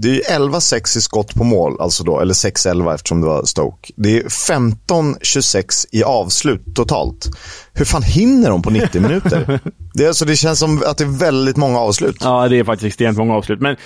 [0.00, 3.44] det är ju 11-6 i skott på mål, alltså då, eller 6-11 eftersom det var
[3.44, 3.92] Stoke.
[3.96, 7.26] Det är 15-26 i avslut totalt.
[7.74, 9.60] Hur fan hinner de på 90 minuter?
[9.94, 12.16] det, alltså, det känns som att det är väldigt många avslut.
[12.20, 13.60] Ja, det är faktiskt extremt många avslut.
[13.60, 13.76] Men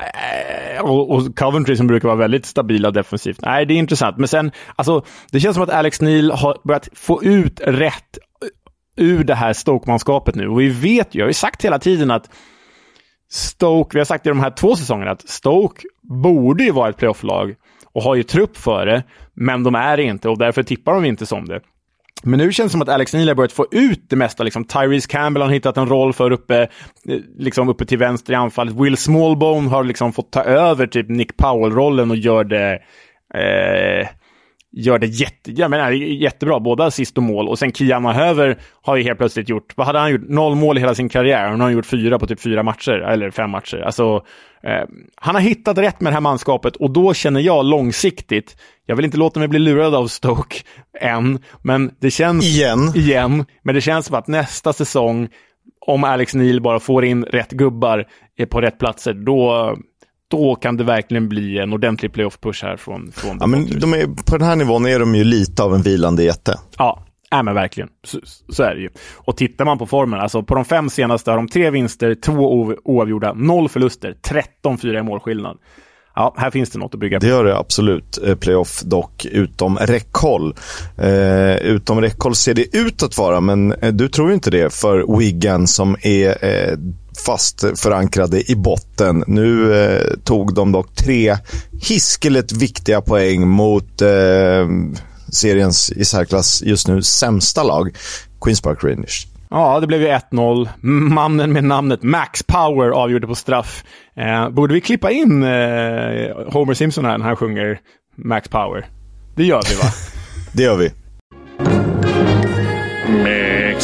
[0.00, 3.38] eh, och, och, Coventry som brukar vara väldigt stabila defensivt.
[3.42, 4.16] Nej, det är intressant.
[4.16, 8.18] Men sen, alltså, det känns som att Alex Neil har börjat få ut rätt
[8.98, 10.48] ur det här Stoke-manskapet nu.
[10.48, 12.30] Och vi vet ju, jag har ju sagt hela tiden att
[13.30, 16.96] Stoke, vi har sagt i de här två säsongerna att Stoke borde ju vara ett
[16.96, 17.54] playofflag
[17.92, 19.02] och har ju trupp för det,
[19.34, 21.60] men de är det inte och därför tippar de inte som det.
[22.22, 24.42] Men nu känns det som att Alex Neil har börjat få ut det mesta.
[24.42, 26.62] Liksom, Tyrese Campbell har hittat en roll för uppe,
[27.08, 28.74] eh, liksom uppe till vänster i anfallet.
[28.74, 32.72] Will Smallbone har liksom fått ta över typ Nick Powell-rollen och gör det
[33.34, 34.08] eh,
[34.72, 37.48] gör det jätte, jag menar, jättebra, både assist och mål.
[37.48, 40.28] Och sen Kian Höver har ju helt plötsligt gjort, vad hade han gjort?
[40.28, 41.48] Noll mål i hela sin karriär.
[41.48, 43.76] Han har gjort fyra på typ fyra matcher, eller fem matcher.
[43.76, 44.24] Alltså,
[44.62, 44.84] eh,
[45.16, 49.04] han har hittat rätt med det här manskapet och då känner jag långsiktigt, jag vill
[49.04, 50.56] inte låta mig bli lurad av Stoke
[51.00, 52.44] än, men det känns...
[52.44, 52.92] Igen.
[52.94, 53.44] Igen.
[53.62, 55.28] Men det känns som att nästa säsong,
[55.80, 58.06] om Alex Neil bara får in rätt gubbar
[58.50, 59.76] på rätt platser, då,
[60.30, 64.06] då kan det verkligen bli en ordentlig playoff-push här från, från ja, men de är,
[64.06, 66.54] På den här nivån är de ju lite av en vilande jätte.
[66.78, 67.88] Ja, Ja, men verkligen.
[68.04, 68.88] Så, så, är det ju.
[69.14, 72.32] Och tittar man på formen, alltså på de fem senaste har de tre vinster, två
[72.84, 74.16] oavgjorda, noll förluster,
[74.64, 75.58] 13-4 i målskillnad.
[76.14, 77.26] Ja, här finns det något att bygga på.
[77.26, 78.18] Det gör det absolut.
[78.26, 80.54] Eh, playoff dock utom räckhåll.
[80.96, 85.18] Eh, utom räckhåll ser det ut att vara, men eh, du tror inte det för
[85.18, 86.78] Wigan som är eh,
[87.20, 89.24] fast förankrade i botten.
[89.26, 91.36] Nu eh, tog de dock tre
[91.82, 94.68] hiskeligt viktiga poäng mot eh,
[95.32, 97.96] seriens i särklass just nu sämsta lag,
[98.40, 99.26] Queens Park Rangers.
[99.50, 100.68] Ja, det blev ju 1-0.
[100.86, 103.84] Mannen med namnet Max Power avgjorde på straff.
[104.16, 107.80] Eh, borde vi klippa in eh, Homer Simpson här när han sjunger
[108.16, 108.86] Max Power?
[109.34, 109.92] Det gör vi va?
[110.52, 110.90] det gör vi.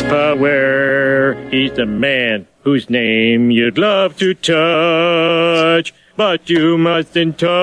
[0.08, 5.92] Power, he's the man whose name you'd love to touch.
[6.16, 7.54] But you mustn't touch.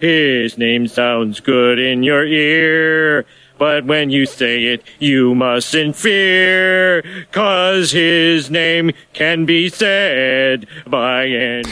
[0.00, 3.24] His name sounds good in your ear.
[3.58, 11.24] But when you say it, you mustn't fear, cause his name can be said by
[11.36, 11.62] anyone.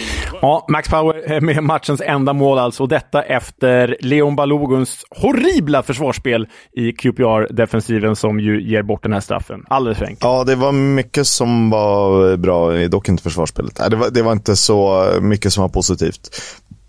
[0.43, 2.87] Ja, Max Power med matchens enda mål alltså.
[2.87, 9.65] Detta efter Leon Baloguns horribla försvarsspel i QPR-defensiven som ju ger bort den här straffen.
[9.69, 10.23] Alldeles för enkelt.
[10.23, 13.81] Ja, det var mycket som var bra, dock inte försvarsspelet.
[13.91, 16.31] Det var, det var inte så mycket som var positivt.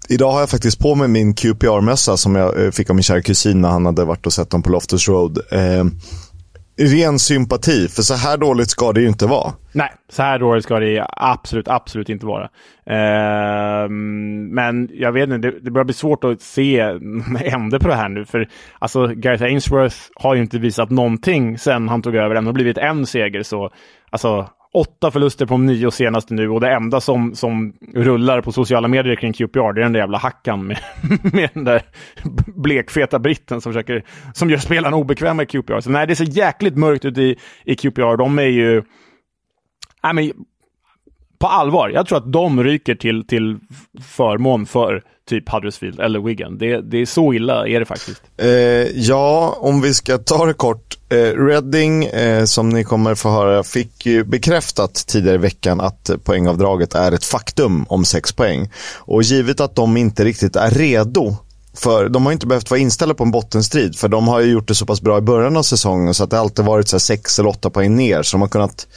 [0.10, 3.22] Idag har jag faktiskt på mig min QPR-mössa som jag eh, fick av min kära
[3.22, 5.38] kusin när han hade varit och sett dem på Loftus Road.
[5.52, 5.86] Eh,
[6.80, 9.54] ren sympati, för så här dåligt ska det ju inte vara.
[9.72, 12.44] Nej, så här dåligt ska det absolut, absolut inte vara.
[12.86, 13.90] Eh,
[14.50, 16.80] men jag vet inte, det, det börjar bli svårt att se
[17.44, 18.26] ände på det här nu.
[18.26, 18.48] För
[18.80, 22.36] alltså, Gareth Ainsworth har ju inte visat någonting sen han tog över.
[22.36, 23.72] Det har blivit en seger, så
[24.10, 28.52] alltså, åtta förluster på de nio senaste nu och det enda som, som rullar på
[28.52, 30.80] sociala medier kring QPR det är den där jävla hackan med,
[31.34, 31.82] med den där
[32.48, 34.04] blekfeta britten som, försöker,
[34.34, 35.80] som gör spelarna obekväma i QPR.
[35.80, 38.18] Så nej, det ser jäkligt mörkt ut i, i QPR.
[38.18, 38.84] De är ju...
[40.04, 40.32] Nej, men,
[41.40, 43.60] på allvar, jag tror att de ryker till, till
[44.02, 46.58] förmån för typ Huddersfield eller Wigan.
[46.58, 48.22] Det, det är så illa är det faktiskt.
[48.38, 48.50] Eh,
[48.96, 50.98] ja, om vi ska ta det kort.
[51.10, 56.10] Eh, Reading, eh, som ni kommer få höra, fick ju bekräftat tidigare i veckan att
[56.24, 58.70] poängavdraget är ett faktum om sex poäng.
[58.96, 61.36] Och givet att de inte riktigt är redo
[61.78, 64.68] för de har inte behövt vara inställda på en bottenstrid för de har ju gjort
[64.68, 67.40] det så pass bra i början av säsongen så att det alltid varit så sex
[67.40, 68.88] eller åtta poäng ner så de har kunnat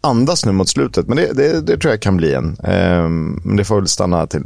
[0.00, 1.08] andas nu mot slutet.
[1.08, 2.56] Men det, det, det tror jag kan bli en.
[2.64, 4.42] Ehm, men det får väl stanna till.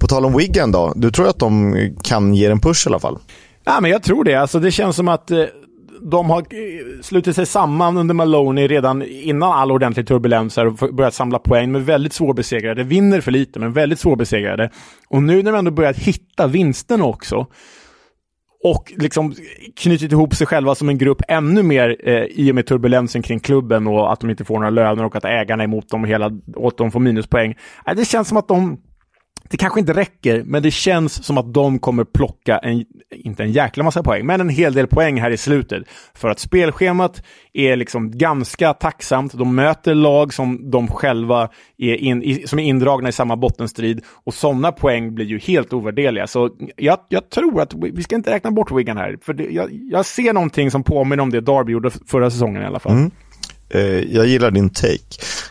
[0.00, 2.98] På tal om Wigan då, du tror att de kan ge en push i alla
[2.98, 3.18] fall?
[3.64, 4.34] Ja, men jag tror det.
[4.34, 5.44] Alltså, det känns som att eh,
[6.02, 11.14] de har eh, slutit sig samman under Maloney redan innan all ordentlig turbulens och börjat
[11.14, 12.82] samla poäng, men väldigt svårbesegrade.
[12.84, 14.70] Vinner för lite, men väldigt svårbesegrade.
[15.08, 17.46] Och nu när de ändå börjat hitta vinsten också,
[18.64, 19.34] och liksom
[19.76, 23.40] knutit ihop sig själva som en grupp ännu mer eh, i och med turbulensen kring
[23.40, 26.08] klubben och att de inte får några löner och att ägarna är emot dem och
[26.08, 27.54] hela, och att de får minuspoäng.
[27.86, 28.80] Äh, det känns som att de
[29.50, 33.52] det kanske inte räcker, men det känns som att de kommer plocka, en, inte en
[33.52, 35.82] jäkla massa poäng, men en hel del poäng här i slutet.
[36.14, 39.32] För att spelschemat är liksom ganska tacksamt.
[39.32, 44.34] De möter lag som de själva är, in, som är indragna i samma bottenstrid och
[44.34, 46.26] sådana poäng blir ju helt ovärderliga.
[46.26, 49.68] Så jag, jag tror att vi ska inte räkna bort Wigan här, för det, jag,
[49.72, 52.92] jag, ser någonting som påminner om det Darby gjorde förra säsongen i alla fall.
[52.92, 53.10] Mm.
[53.70, 54.98] Eh, jag gillar din take.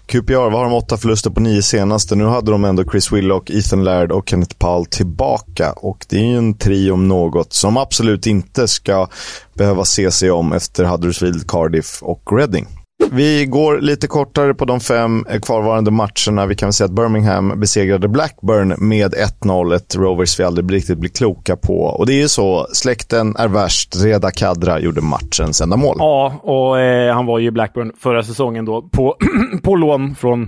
[0.06, 2.16] QPR, vad har de åtta förluster på nio senaste?
[2.16, 5.72] Nu hade de ändå Chris Willock, Ethan Laird och Kenneth Paul tillbaka.
[5.72, 9.08] Och det är ju en trio om något som absolut inte ska
[9.54, 12.79] behöva se sig om efter Huddersfield, Cardiff och Reading.
[13.12, 16.46] Vi går lite kortare på de fem kvarvarande matcherna.
[16.46, 19.76] Vi kan väl säga att Birmingham besegrade Blackburn med 1-0.
[19.76, 21.80] Ett Rovers vi aldrig riktigt blir kloka på.
[21.80, 23.96] Och det är ju så, släkten är värst.
[24.04, 25.96] Reda Kadra gjorde matchens enda mål.
[26.00, 29.16] Ja, och eh, han var ju i Blackburn förra säsongen då på,
[29.64, 30.40] på lån från,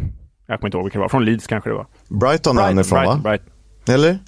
[0.47, 1.87] jag kommer inte ihåg vilka det var, från Leeds kanske det var.
[2.09, 3.19] Brighton är han ifrån va?
[3.23, 3.49] Brighton.
[3.87, 4.19] Eller?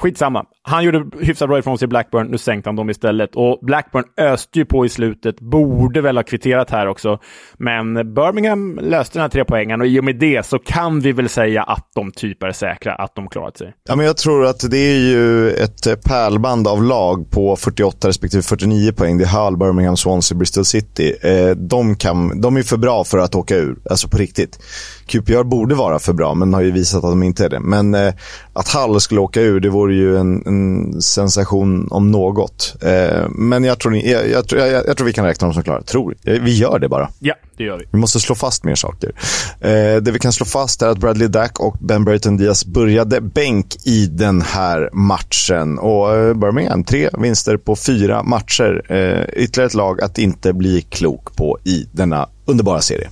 [0.00, 0.44] Skitsamma.
[0.70, 3.30] Han gjorde hyfsat bra ifrån sig i Blackburn, nu sänkte han dem istället.
[3.34, 7.18] Och Blackburn öste ju på i slutet, borde väl ha kvitterat här också.
[7.58, 11.12] Men Birmingham löste den här tre poängen och i och med det så kan vi
[11.12, 13.72] väl säga att de typ är säkra, att de klarat sig.
[13.88, 18.08] Ja, men jag tror att det är ju ett eh, pärlband av lag på 48
[18.08, 19.18] respektive 49 poäng.
[19.18, 21.16] Det är Hull, Birmingham, Swansea, Bristol City.
[21.22, 24.58] Eh, de, kan, de är för bra för att åka ur, alltså på riktigt.
[25.06, 27.60] QPR borde vara för bra, men har ju visat att de inte är det.
[27.60, 28.14] Men eh,
[28.52, 30.59] att Hull skulle åka ur, det vore ju en, en
[31.00, 32.76] sensation om något.
[32.82, 35.82] Eh, men jag tror, jag, jag, jag, jag, tror vi kan räkna dem som klara.
[35.82, 36.14] Tror.
[36.24, 37.08] Vi gör det bara.
[37.18, 37.84] Ja, det gör vi.
[37.90, 39.12] Vi måste slå fast mer saker.
[39.60, 43.20] Eh, det vi kan slå fast är att Bradley Dack och Ben Brayton Diaz började
[43.20, 45.78] bänk i den här matchen.
[45.78, 48.82] Och eh, Birmingham, tre vinster på fyra matcher.
[48.88, 53.08] Eh, ytterligare ett lag att inte bli klok på i denna underbara serie.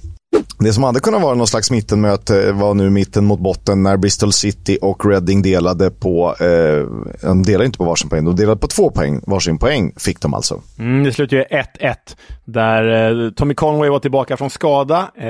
[0.61, 4.33] Det som hade kunnat vara någon slags mittenmöte var nu mitten mot botten när Bristol
[4.33, 8.67] City och Reading delade på, eh, de delade inte på varsin poäng, de delade på
[8.67, 9.21] två poäng.
[9.27, 10.61] Varsin poäng fick de alltså.
[10.79, 11.97] Mm, det slutade ju 1-1
[12.45, 15.29] där eh, Tommy Conway var tillbaka från skada eh,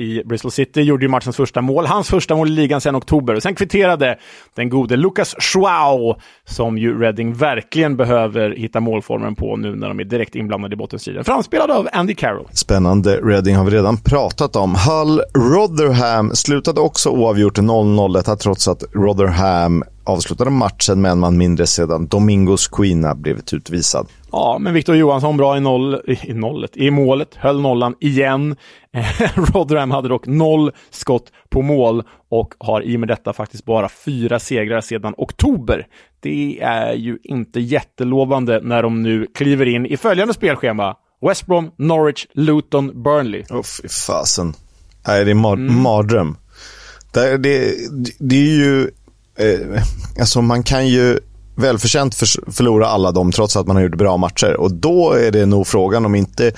[0.00, 1.86] i Bristol City, gjorde ju matchens första mål.
[1.86, 3.34] Hans första mål i ligan sedan oktober.
[3.34, 4.18] Och sen kvitterade
[4.54, 6.14] den gode Lucas Schwau
[6.48, 10.76] som ju Reading verkligen behöver hitta målformen på nu när de är direkt inblandade i
[10.76, 11.24] bottenstriden.
[11.24, 12.48] Framspelad av Andy Carroll.
[12.52, 13.16] Spännande.
[13.16, 14.67] Reading har vi redan pratat om.
[14.74, 21.38] Hull Rotherham slutade också oavgjort 0-0, detta trots att Rotherham avslutade matchen med en man
[21.38, 24.06] mindre sedan Domingos Quina blivit utvisad.
[24.32, 28.56] Ja, men Victor Johansson bra i, noll, i, nollet, i målet, höll nollan igen.
[28.92, 29.04] Eh,
[29.54, 33.88] Rotherham hade dock noll skott på mål och har i och med detta faktiskt bara
[33.88, 35.86] fyra segrar sedan oktober.
[36.20, 40.96] Det är ju inte jättelovande när de nu kliver in i följande spelschema.
[41.20, 43.44] West Brom, Norwich, Luton, Burnley.
[43.50, 44.54] Åh, oh, fy fasen.
[45.06, 45.82] Nej, det är mar mm.
[45.82, 46.36] mardröm.
[47.12, 47.74] Det, det,
[48.18, 48.90] det är ju...
[49.38, 49.82] Eh,
[50.20, 51.18] alltså man kan ju
[51.56, 54.56] välförtjänt för, förlora alla dem trots att man har gjort bra matcher.
[54.56, 56.52] Och då är det nog frågan om inte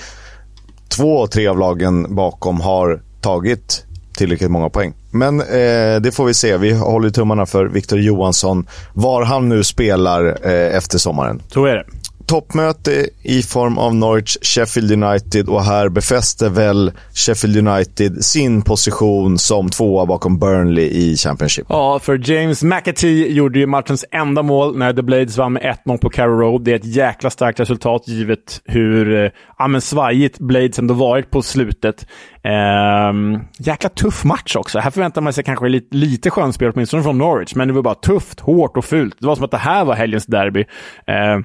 [0.89, 4.93] två, tre av lagen bakom har tagit tillräckligt många poäng.
[5.11, 6.57] Men eh, det får vi se.
[6.57, 11.41] Vi håller tummarna för Victor Johansson, var han nu spelar eh, efter sommaren.
[11.47, 11.85] Så är det
[12.31, 19.37] toppmöte i form av Norwich Sheffield United och här befäster väl Sheffield United sin position
[19.37, 21.65] som tvåa bakom Burnley i Championship.
[21.69, 25.97] Ja, för James McAtee gjorde ju matchens enda mål när The Blades vann med 1-0
[25.97, 26.63] på Carrow Road.
[26.63, 31.31] Det är ett jäkla starkt resultat givet hur eh, ja, men svajigt Blades ändå varit
[31.31, 32.07] på slutet.
[32.43, 34.79] Ehm, jäkla tuff match också.
[34.79, 37.95] Här förväntar man sig kanske lite, lite skönspel, åtminstone från Norwich, men det var bara
[37.95, 39.15] tufft, hårt och fult.
[39.19, 40.65] Det var som att det här var helgens derby.
[41.07, 41.43] Ehm,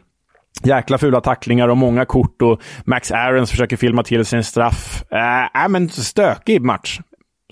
[0.63, 5.05] Jäkla fula tacklingar och många kort och Max Aarons försöker filma till sin straff.
[5.11, 7.01] Äh, äh, men stökig match.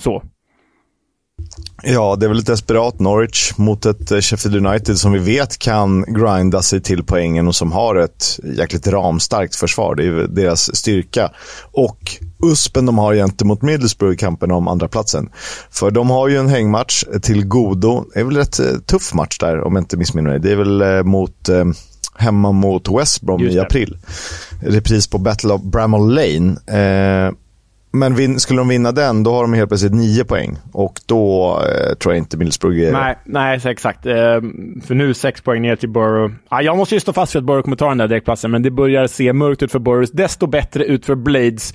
[0.00, 0.22] Så.
[1.82, 5.58] Ja, det är väl ett desperat Norwich mot ett eh, Sheffield United som vi vet
[5.58, 9.94] kan grinda sig till poängen och som har ett jäkligt ramstarkt försvar.
[9.94, 11.30] Det är deras styrka.
[11.72, 11.98] Och
[12.44, 15.28] USPen de har gentemot Middlesbrough i kampen om andra platsen.
[15.70, 18.04] För de har ju en hängmatch till godo.
[18.14, 20.40] Det är väl rätt eh, tuff match där om jag inte missminner mig.
[20.40, 21.64] Det är väl eh, mot eh,
[22.18, 23.96] hemma mot West Brom i april.
[24.62, 26.57] Repris på Battle of Bramall Lane.
[26.66, 27.33] Eh,
[27.94, 30.57] men vin, skulle de vinna den, då har de helt plötsligt nio poäng.
[30.72, 32.92] Och då eh, tror jag inte Middlesbrough är...
[32.92, 34.07] Nej, nej exakt.
[34.07, 34.14] Eh,
[34.85, 36.35] för nu sex poäng ner till Borough.
[36.48, 38.62] Ah, jag måste ju stå fast vid att Borough kommer ta den där direktplatsen, men
[38.62, 40.11] det börjar se mörkt ut för Borough.
[40.12, 41.74] Desto bättre ut för Blades.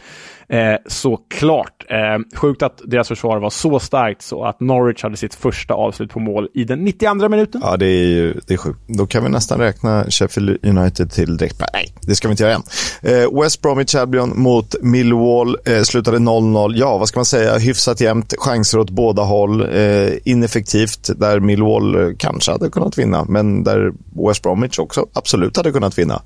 [0.50, 1.86] Eh, såklart.
[1.90, 6.12] Eh, sjukt att deras försvar var så starkt så att Norwich hade sitt första avslut
[6.12, 7.62] på mål i den 92 minuten.
[7.64, 8.80] Ja, det är ju det är sjukt.
[8.88, 11.62] Då kan vi nästan räkna Sheffield United till direkt.
[11.74, 12.62] Nej, det ska vi inte göra än.
[13.02, 16.74] Eh, West Bromwich Albion mot Millwall eh, slutade 0-0.
[16.76, 17.58] Ja, vad ska man säga?
[17.58, 18.34] Hyfsat jämnt.
[18.38, 19.62] Chanser åt båda håll.
[19.62, 23.92] Eh, ineffektivt där Millwall eh, kanske hade kunnat vinna, men där
[24.28, 26.22] West Bromwich också absolut hade kunnat vinna.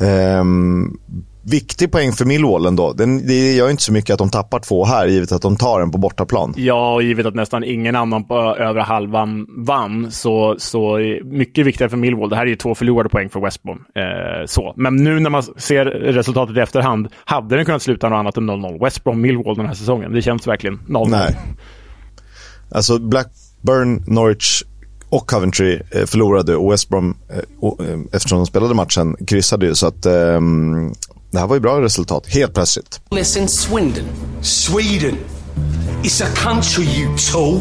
[0.00, 0.98] Ehm,
[1.50, 2.92] Viktig poäng för Millwall ändå.
[2.92, 5.80] Den, det gör inte så mycket att de tappar två här, givet att de tar
[5.80, 6.54] en på bortaplan.
[6.56, 11.90] Ja, och givet att nästan ingen annan på övre halvan vann, så, så mycket viktigare
[11.90, 12.30] för Millwall.
[12.30, 13.84] Det här är ju två förlorade poäng för West Brom.
[13.94, 14.74] Eh, så.
[14.76, 18.50] Men nu när man ser resultatet i efterhand, hade den kunnat sluta något annat än
[18.50, 18.84] 0-0.
[18.84, 20.12] West Brom, Millwall den här säsongen.
[20.12, 21.08] Det känns verkligen 0-0.
[21.08, 21.36] Nej.
[22.70, 24.62] Alltså Blackburn, Norwich
[25.08, 29.74] och Coventry eh, förlorade och West Brom, eh, eh, eftersom de spelade matchen, kryssade ju.
[29.74, 30.92] Så att ehm,
[31.36, 33.00] det här var ju bra resultat, helt plötsligt.
[33.10, 34.04] Listen, Swindon.
[34.42, 35.16] Sweden.
[36.02, 37.60] It's a country, you tool.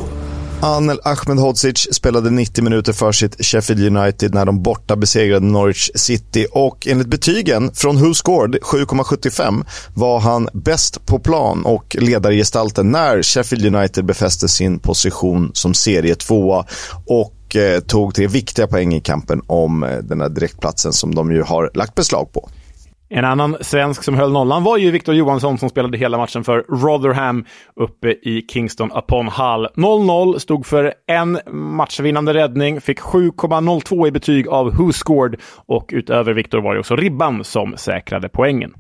[0.62, 6.48] Anel Ahmedhodzic spelade 90 minuter för sitt Sheffield United när de borta besegrade Norwich City
[6.52, 13.24] och enligt betygen från Who Scored 7,75 var han bäst på plan och ledargestalten när
[13.24, 16.66] Sheffield United befäste sin position som serietvåa
[17.06, 21.32] och eh, tog tre viktiga poäng i kampen om eh, den här direktplatsen som de
[21.32, 22.50] ju har lagt beslag på.
[23.10, 26.66] En annan svensk som höll nollan var ju Victor Johansson som spelade hela matchen för
[26.70, 29.68] Rotherham uppe i Kingston upon Hull.
[29.76, 36.34] 0-0 stod för en matchvinnande räddning, fick 7,02 i betyg av Who Scored och utöver
[36.34, 38.74] Victor var det också Ribban som säkrade poängen.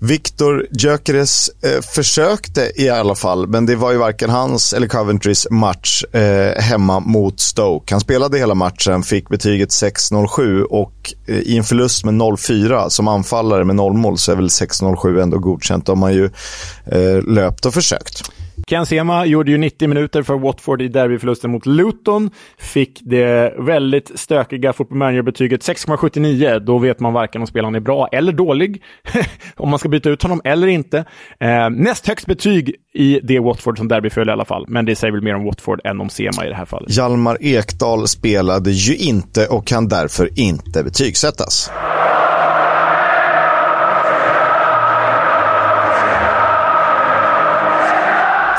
[0.00, 5.46] Viktor Gyökeres eh, försökte i alla fall, men det var ju varken hans eller Coventrys
[5.50, 7.94] match eh, hemma mot Stoke.
[7.94, 13.08] Han spelade hela matchen, fick betyget 6-0-7 och eh, i en förlust med 0-4 som
[13.08, 15.86] anfallare med 0 mål så är väl 6-0-7 ändå godkänt.
[15.86, 16.30] De har ju
[16.86, 18.30] eh, löpt och försökt.
[18.66, 22.30] Ken Sema gjorde ju 90 minuter för Watford i derbyförlusten mot Luton.
[22.58, 26.58] Fick det väldigt stökiga football manager-betyget 6,79.
[26.58, 28.82] Då vet man varken om spelaren är bra eller dålig.
[29.56, 31.04] om man ska byta ut honom eller inte.
[31.40, 34.64] Eh, näst högst betyg i det Watford som derbyföll i alla fall.
[34.68, 36.96] Men det säger väl mer om Watford än om Sema i det här fallet.
[36.96, 41.70] Hjalmar Ekdal spelade ju inte och kan därför inte betygsättas.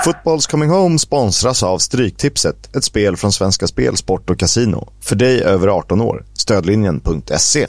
[0.04, 4.88] Footballs Coming Home sponsras av Stryktipset, ett spel från Svenska Spel, Sport och Casino.
[5.02, 6.26] För dig över 18 år.
[6.34, 7.68] Stödlinjen.se.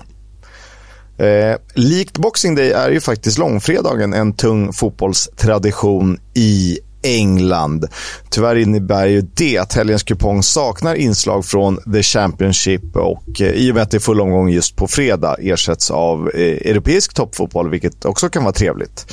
[1.19, 7.87] Eh, likt Boxing Day är ju faktiskt långfredagen en tung fotbollstradition i England.
[8.31, 13.71] Tyvärr innebär ju det att helgens kupong saknar inslag från The Championship och eh, i
[13.71, 17.71] och med att det är full omgång just på fredag ersätts av eh, europeisk toppfotboll,
[17.71, 19.12] vilket också kan vara trevligt.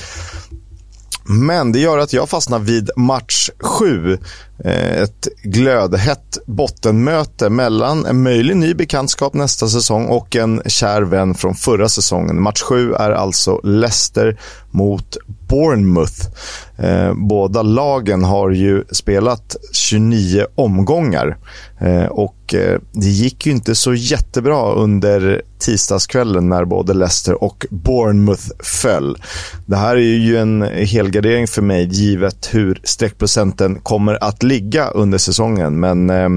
[1.30, 4.18] Men det gör att jag fastnar vid match 7.
[4.64, 11.36] Eh, ett glödhett bottenmöte mellan en möjlig ny bekantskap nästa säsong och en kär vän
[11.36, 12.42] från förra säsongen.
[12.42, 14.40] Match 7 är alltså Leicester
[14.72, 15.18] mot
[15.48, 16.28] Bournemouth.
[16.78, 21.38] Eh, båda lagen har ju spelat 29 omgångar
[21.80, 27.66] eh, och eh, det gick ju inte så jättebra under tisdagskvällen när både Leicester och
[27.70, 29.18] Bournemouth föll.
[29.66, 35.18] Det här är ju en helgardering för mig givet hur streckprocenten kommer att ligga under
[35.18, 36.30] säsongen men eh,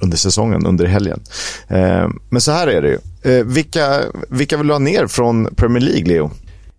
[0.00, 1.20] under säsongen, under helgen.
[1.68, 2.98] Eh, men så här är det ju.
[3.32, 6.30] Eh, vilka, vilka vill du ha ner från Premier League, Leo?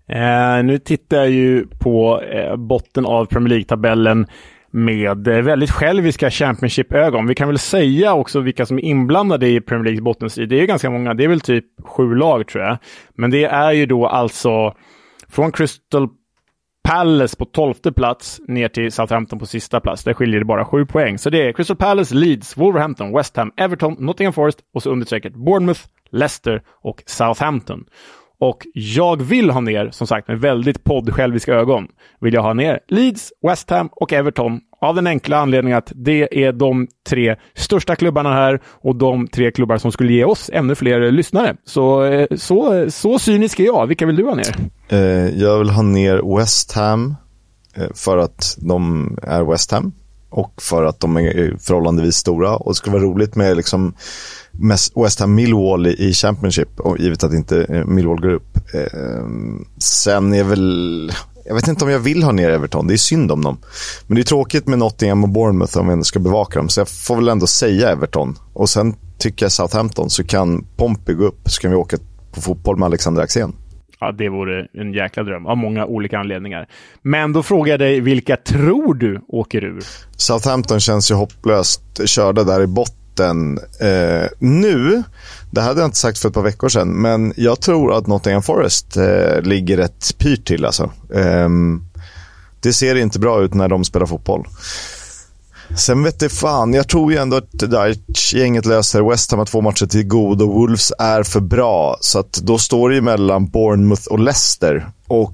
[0.08, 4.28] Eh, nu tittar jag ju på eh, botten av Premier League-tabellen
[4.72, 7.28] med eh, väldigt själviska Championship-ögon.
[7.28, 10.49] Vi kan väl säga också vilka som är inblandade i Premier Leagues bottenstrid.
[10.49, 12.78] Det är ganska många, det är väl typ sju lag tror jag.
[13.14, 14.76] Men det är ju då alltså
[15.30, 16.10] från Crystal
[16.84, 20.03] Palace på tolfte plats ner till Southampton på sista plats.
[20.03, 21.18] Där skiljer det bara sju poäng.
[21.18, 25.34] Så det är Crystal Palace, Leeds, Wolverhampton, West Ham, Everton, Nottingham Forest och så understrecket
[25.34, 27.86] Bournemouth, Leicester och Southampton.
[28.40, 31.88] Och jag vill ha ner, som sagt med väldigt poddsjälviska ögon,
[32.20, 36.44] vill jag ha ner Leeds, West Ham och Everton av den enkla anledningen att det
[36.46, 40.76] är de tre största klubbarna här och de tre klubbar som skulle ge oss ännu
[40.76, 41.56] fler lyssnare.
[41.66, 43.88] Så, eh, så, så cynisk är jag.
[43.88, 44.56] Vilka vill du ha ner?
[44.90, 47.16] Eh, jag vill ha ner West Ham
[47.76, 49.92] eh, för att de är West Ham
[50.30, 52.56] och för att de är förhållandevis stora.
[52.56, 53.94] Och det skulle vara roligt med liksom
[54.95, 58.58] West Ham Millwall i Championship, och givet att inte Millwall går upp.
[59.78, 61.12] Sen är väl,
[61.45, 63.58] jag vet inte om jag vill ha ner Everton, det är synd om dem.
[64.08, 66.70] Men det är tråkigt med Nottingham och Bournemouth om vi ändå ska bevaka dem.
[66.70, 68.36] Så jag får väl ändå säga Everton.
[68.53, 71.97] Och sen tycker jag Southampton, så kan Pompey gå upp, så kan vi åka
[72.32, 73.53] på fotboll med Alexander Axén.
[73.99, 76.68] Ja, det vore en jäkla dröm av många olika anledningar.
[77.01, 79.84] Men då frågar jag dig, vilka tror du åker ur?
[80.18, 82.95] Southampton känns ju hopplöst körda där i botten.
[83.20, 85.03] Eh, nu,
[85.51, 88.43] det hade jag inte sagt för ett par veckor sedan, men jag tror att Nottingham
[88.43, 90.66] Forest eh, ligger rätt pyrt till.
[90.66, 90.91] Alltså.
[91.13, 91.49] Eh,
[92.59, 94.47] det ser inte bra ut när de spelar fotboll.
[95.78, 97.95] Sen vet det fan, jag tror ju ändå att det där
[98.34, 101.97] gänget löser West Ham har två matcher till god och Wolves är för bra.
[102.01, 104.89] Så att då står det ju mellan Bournemouth och Leicester.
[105.07, 105.34] Och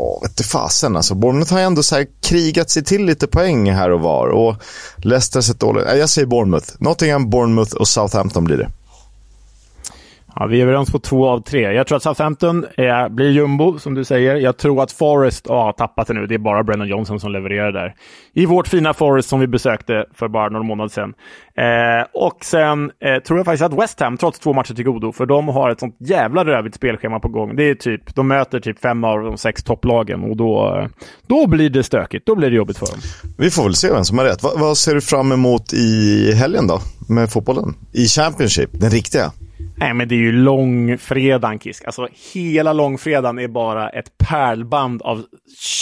[0.00, 1.14] Ja, vet fasen alltså.
[1.14, 4.28] Bournemouth har ju ändå så här krigat sig till lite poäng här och var.
[4.28, 4.56] Och
[4.96, 5.84] Leicester har sett dåligt.
[5.88, 6.66] Jag säger Bournemouth.
[6.78, 8.70] Nottingham, Bournemouth och Southampton blir det.
[10.34, 11.60] Ja, vi är överens på två av tre.
[11.60, 14.36] Jag tror att Southampton är, blir jumbo, som du säger.
[14.36, 16.26] Jag tror att Forest har tappat det nu.
[16.26, 17.94] Det är bara Brennan Johnson som levererar där.
[18.32, 21.14] I vårt fina Forest som vi besökte för bara några månader sedan.
[21.56, 25.12] Eh, och sen eh, tror jag faktiskt att West Ham, trots två matcher till godo,
[25.12, 27.56] för de har ett sånt jävla rövigt spelschema på gång.
[27.56, 30.88] Det är typ, de möter typ fem av de sex topplagen och då, eh,
[31.26, 32.26] då blir det stökigt.
[32.26, 32.98] Då blir det jobbigt för dem.
[33.38, 34.42] Vi får väl se vem som har rätt.
[34.42, 37.74] Va vad ser du fram emot i helgen då, med fotbollen?
[37.92, 39.32] I Championship, den riktiga?
[39.76, 41.84] Nej, men det är ju långfredagen, Kisk.
[41.84, 45.24] Alltså, hela långfredagen är bara ett pärlband av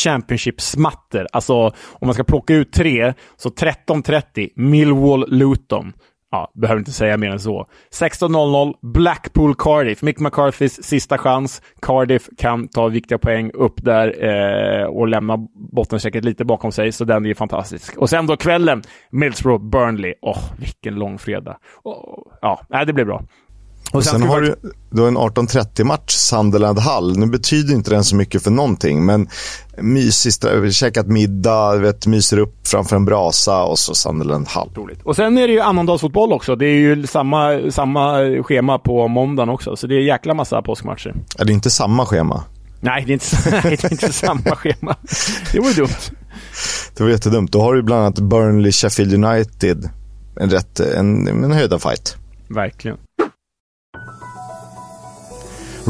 [0.05, 1.27] Championship-smatter.
[1.33, 5.93] Alltså, om man ska plocka ut tre, så 13.30 Millwall-Luton.
[6.31, 7.67] Ja, behöver inte säga mer än så.
[8.01, 10.03] 16.00 Blackpool Cardiff.
[10.03, 11.63] Mick McCarthys sista chans.
[11.83, 15.37] Cardiff kan ta viktiga poäng upp där eh, och lämna
[15.73, 17.97] bottenstrecket lite bakom sig, så den är ju fantastisk.
[17.97, 20.15] Och sen då kvällen, Middlesbrough Burnley.
[20.23, 21.57] Åh, oh, vilken långfredag.
[21.85, 23.23] Oh, ja, det blir bra.
[23.93, 24.57] Och sen, sen har du,
[24.91, 27.19] du har en 18.30-match, Sunderland Hall.
[27.19, 29.29] Nu betyder inte den så mycket för någonting, men
[29.77, 34.71] mysigt, käkat middag, vet, myser upp framför en brasa och så Sunderland Hall.
[34.75, 35.03] Roligt.
[35.03, 36.57] Och sen är det ju annandagsfotboll också.
[36.57, 41.15] Det är ju samma, samma schema på måndagen också, så det är jäkla massa påskmatcher.
[41.39, 42.45] Är det inte samma schema?
[42.81, 44.97] Nej, det är inte, nej, det är inte samma schema.
[45.53, 45.89] Det var dumt.
[46.97, 47.53] Det var jättedumt.
[47.53, 49.91] Då har du bland annat Burnley, Sheffield United.
[50.41, 52.17] En rätt, en, en höjda fight.
[52.49, 52.97] Verkligen.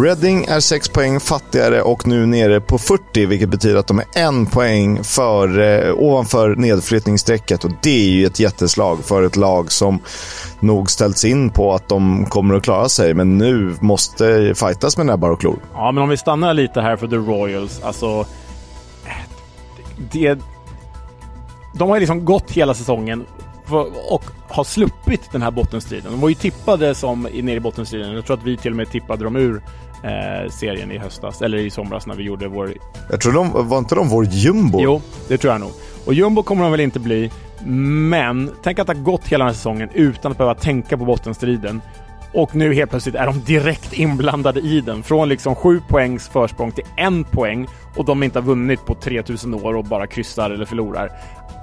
[0.02, 4.04] Reading är 6 poäng fattigare och nu nere på 40, vilket betyder att de är
[4.14, 7.64] en poäng för, eh, ovanför nedflyttningsstrecket.
[7.64, 9.98] Och det är ju ett jätteslag för ett lag som
[10.60, 15.06] nog ställts in på att de kommer att klara sig, men nu måste fightas med
[15.06, 15.58] näbbar och klor.
[15.74, 18.26] Ja, men om vi stannar lite här för The Royals, alltså...
[20.12, 20.38] Det,
[21.74, 23.26] de har ju liksom gått hela säsongen
[24.08, 26.12] och har sluppit den här bottenstriden.
[26.12, 28.12] De var ju tippade som nere i bottenstriden.
[28.12, 29.62] Jag tror att vi till och med tippade dem ur
[30.04, 32.72] eh, serien i höstas, eller i somras när vi gjorde vår...
[33.10, 34.80] Jag tror de, var inte de vår jumbo?
[34.82, 35.70] Jo, det tror jag nog.
[36.06, 37.30] Och jumbo kommer de väl inte bli,
[37.64, 41.04] men tänk att det har gått hela den här säsongen utan att behöva tänka på
[41.04, 41.80] bottenstriden.
[42.32, 45.02] Och nu helt plötsligt är de direkt inblandade i den.
[45.02, 49.54] Från liksom sju poängs försprång till en poäng och de inte har vunnit på 3000
[49.54, 51.10] år och bara kryssar eller förlorar.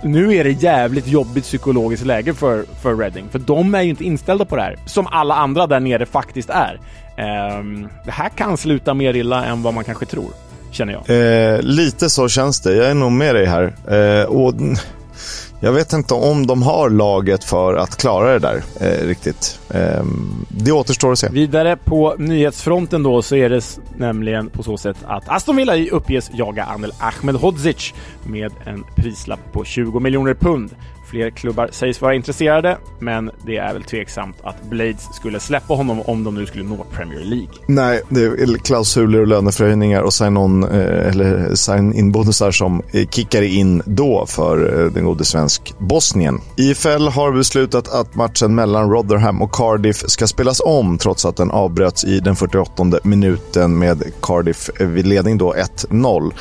[0.04, 4.04] Nu är det jävligt jobbigt psykologiskt läge för, för Reading, för de är ju inte
[4.04, 6.80] inställda på det här, som alla andra där nere faktiskt är.
[7.18, 10.30] Um, det här kan sluta mer illa än vad man kanske tror,
[10.72, 11.10] känner jag.
[11.10, 12.76] Eh, lite så känns det.
[12.76, 13.76] Jag är nog med dig här.
[13.88, 14.54] Eh, och
[15.60, 19.60] jag vet inte om de har laget för att klara det där eh, riktigt.
[19.70, 20.04] Eh,
[20.50, 21.30] det återstår att se.
[21.30, 26.32] Vidare på nyhetsfronten då så är det nämligen på så sätt att Aston Villa uppges
[26.34, 27.94] jaga Anel Ahmedhodzic
[28.24, 30.70] med en prislapp på 20 miljoner pund.
[31.06, 36.02] Fler klubbar sägs vara intresserade, men det är väl tveksamt att Blades skulle släppa honom
[36.02, 37.48] om de nu skulle nå Premier League.
[37.68, 43.82] Nej, det är klausuler och löneförhöjningar och sign-on eh, eller sign-in-bonusar som eh, kickar in
[43.86, 46.42] då för eh, den gode svensk Bosnien.
[46.58, 51.52] IFL har beslutat att matchen mellan Rotherham och Cardiff ska spelas om trots att den
[51.52, 55.54] avbröts i den 48 minuten med Cardiff vid ledning då
[55.90, 56.32] 1-0.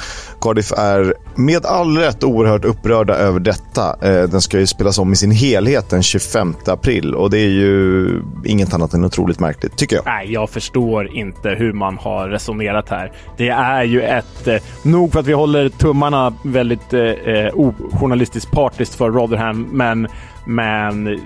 [0.45, 3.97] Cardiff är med all rätt oerhört upprörda över detta.
[4.03, 7.49] Eh, den ska ju spelas om i sin helhet den 25 april och det är
[7.49, 8.09] ju
[8.45, 10.05] inget annat än otroligt märkligt, tycker jag.
[10.05, 13.13] Nej, jag förstår inte hur man har resonerat här.
[13.37, 14.49] Det är ju ett...
[14.49, 20.09] Eh, nog för att vi håller tummarna väldigt eh, eh ojournalistiskt partiskt för Rotherham, men
[20.47, 21.21] men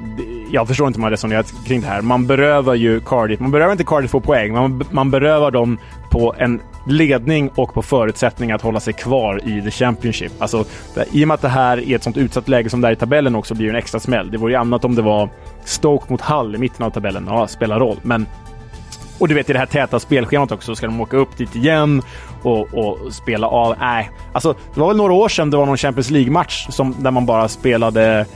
[0.51, 2.03] jag förstår inte hur man resonerat kring det här.
[2.03, 3.41] Man berövar ju Cardiff.
[3.41, 4.53] Man berövar inte Cardiff på poäng.
[4.53, 5.79] Man, man berövar dem
[6.11, 6.61] på en
[6.91, 10.33] ledning och på förutsättning att hålla sig kvar i the Championship.
[10.39, 10.65] Alltså,
[11.13, 12.97] i och med att det här är ett sånt utsatt läge som det är i
[12.97, 14.31] tabellen också blir det en extra smäll.
[14.31, 15.29] Det vore ju annat om det var
[15.65, 17.25] Stoke mot Hull i mitten av tabellen.
[17.29, 17.97] Ja, spelar roll.
[18.03, 18.27] Men
[19.19, 22.03] och du vet, i det här täta spelschemat också ska de åka upp dit igen
[22.43, 23.75] och, och spela av.
[23.81, 26.69] Nej, alltså det var väl några år sedan det var någon Champions League-match
[26.99, 28.27] där man bara spelade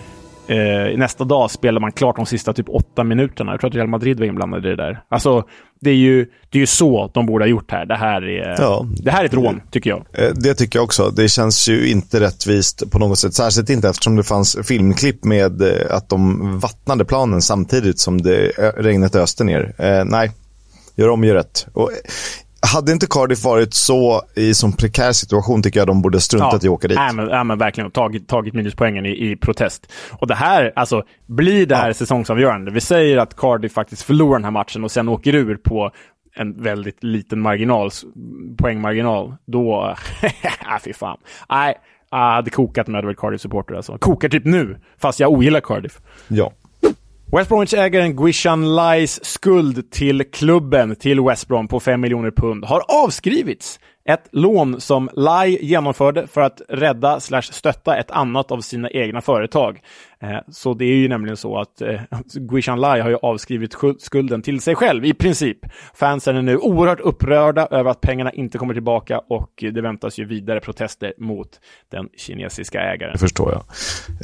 [0.46, 3.53] Eh, nästa dag spelar man klart de sista typ åtta minuterna.
[3.53, 5.00] Jag tror att Real Madrid var inblandade i det där.
[5.09, 5.44] Alltså,
[5.83, 7.87] det är ju, det är ju så de borde ha gjort här.
[7.87, 8.87] Det här är, ja.
[8.97, 10.07] det här är ett rån, tycker jag.
[10.12, 11.11] Eh, det tycker jag också.
[11.11, 13.35] Det känns ju inte rättvist på något sätt.
[13.35, 18.49] Särskilt inte eftersom det fanns filmklipp med eh, att de vattnade planen samtidigt som det
[18.76, 19.74] regnet öste ner.
[19.78, 20.30] Eh, nej,
[20.97, 21.66] gör om, gör rätt.
[21.72, 21.91] Och
[22.67, 26.69] hade inte Cardiff varit så i så prekär situation tycker jag de borde struntat ja,
[26.69, 26.97] i att åka dit.
[26.97, 27.91] Ja, men, ja, men verkligen.
[27.91, 29.93] Tagit, tagit minuspoängen i, i protest.
[30.11, 31.95] Och det här, alltså, blir det här ja.
[31.95, 32.71] säsongsavgörande?
[32.71, 35.91] Vi säger att Cardiff faktiskt förlorar den här matchen och sen åker ur på
[36.35, 37.91] en väldigt liten marginal,
[38.59, 39.35] poängmarginal.
[39.47, 41.19] Då, äh, fy fan.
[41.51, 41.75] Nej,
[42.11, 43.99] jag hade kokat med att Cardiff-supporter alltså.
[43.99, 46.01] Kokar typ nu, fast jag ogillar Cardiff.
[46.29, 46.53] Ja.
[47.37, 52.83] West Bromwich-ägaren Guishan Lais skuld till klubben, till West Brom, på 5 miljoner pund har
[53.05, 53.80] avskrivits.
[54.09, 59.20] Ett lån som Lai genomförde för att rädda slash stötta ett annat av sina egna
[59.20, 59.80] företag.
[60.23, 62.01] Eh, så det är ju nämligen så att eh,
[62.35, 65.59] Guishan Lai har ju avskrivit skulden till sig själv i princip.
[65.95, 70.25] Fansen är nu oerhört upprörda över att pengarna inte kommer tillbaka och det väntas ju
[70.25, 71.49] vidare protester mot
[71.91, 73.12] den kinesiska ägaren.
[73.12, 73.62] Det förstår jag.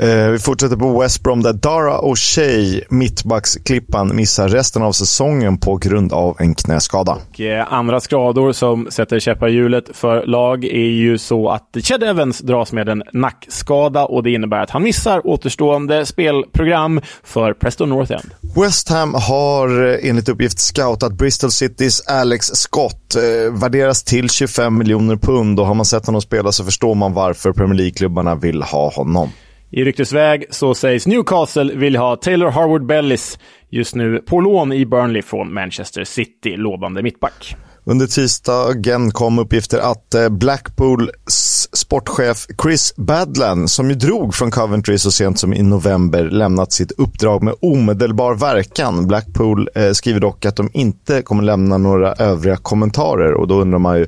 [0.08, 5.76] Eh, vi fortsätter på West Brom där Dara O'Shea, mittbacksklippan, missar resten av säsongen på
[5.76, 7.18] grund av en knäskada.
[7.30, 11.76] Och, eh, andra skador som sätter käppar i hjulet för lag är ju så att
[11.82, 17.00] Ched Evans dras med en nackskada och det innebär att han missar återstående kommande spelprogram
[17.22, 18.30] för Preston North End.
[18.64, 23.14] West Ham har eh, enligt uppgift scoutat Bristol Citys Alex Scott.
[23.14, 27.12] Eh, värderas till 25 miljoner pund och har man sett honom spela så förstår man
[27.12, 29.28] varför Premier League-klubbarna vill ha honom.
[29.70, 33.38] I ryktesväg så sägs Newcastle vill ha Taylor Harwood Bellis
[33.70, 37.56] just nu på lån i Burnley från Manchester City, lovande mittback.
[37.90, 44.98] Under tisdagen kom uppgifter att eh, Blackpools sportchef Chris Badlan, som ju drog från Coventry
[44.98, 49.06] så sent som i november, lämnat sitt uppdrag med omedelbar verkan.
[49.06, 53.78] Blackpool eh, skriver dock att de inte kommer lämna några övriga kommentarer och då undrar
[53.78, 54.06] man ju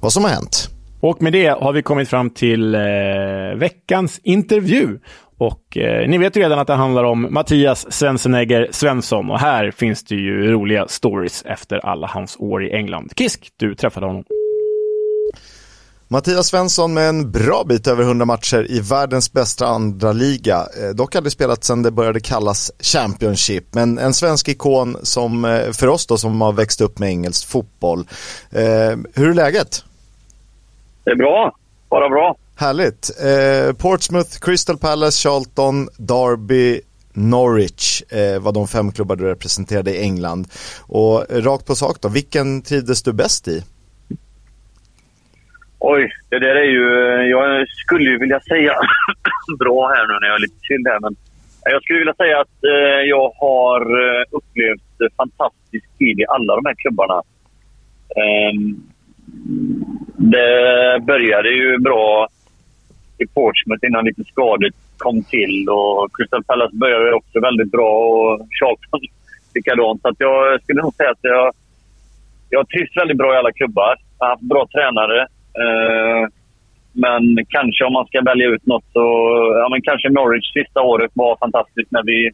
[0.00, 0.68] vad som har hänt.
[1.00, 2.80] Och med det har vi kommit fram till eh,
[3.56, 4.98] veckans intervju.
[5.42, 9.70] Och eh, ni vet ju redan att det handlar om Mattias Svensenegger Svensson och här
[9.70, 13.12] finns det ju roliga stories efter alla hans år i England.
[13.16, 14.24] Kisk, du träffade honom.
[16.08, 20.56] Mattias Svensson med en bra bit över 100 matcher i världens bästa andra liga.
[20.56, 23.64] Eh, dock hade spelat sedan det började kallas Championship.
[23.74, 27.48] Men en svensk ikon som, eh, för oss då som har växt upp med engelsk
[27.48, 28.00] fotboll.
[28.50, 29.84] Eh, hur är läget?
[31.04, 31.56] Det är bra,
[31.88, 32.36] bara bra.
[32.66, 33.04] Härligt.
[33.30, 36.80] Eh, Portsmouth, Crystal Palace, Charlton, Derby,
[37.14, 40.44] Norwich eh, var de fem klubbar du representerade i England.
[40.88, 43.56] Och rakt på sak då, vilken trivdes du bäst i?
[45.78, 46.86] Oj, det där är ju...
[47.08, 48.74] Eh, jag skulle ju vilja säga
[49.58, 51.16] bra här nu när jag är lite chill här, men
[51.64, 56.66] jag skulle vilja säga att eh, jag har eh, upplevt fantastisk tid i alla de
[56.66, 57.22] här klubbarna.
[58.20, 58.54] Eh,
[60.16, 62.28] det började ju bra
[63.18, 65.68] i Portsmouth innan lite skador kom till.
[65.68, 69.00] Och Crystal Palace började också väldigt bra och Charlton
[69.54, 70.02] likadant.
[70.02, 71.52] Så att jag skulle nog säga att jag,
[72.50, 73.94] jag trivs väldigt bra i alla klubbar.
[74.18, 75.20] Jag har haft bra tränare.
[75.62, 76.28] Eh,
[76.92, 79.04] men kanske om man ska välja ut något så...
[79.60, 82.30] Ja, men kanske Norwich sista året var fantastiskt när vi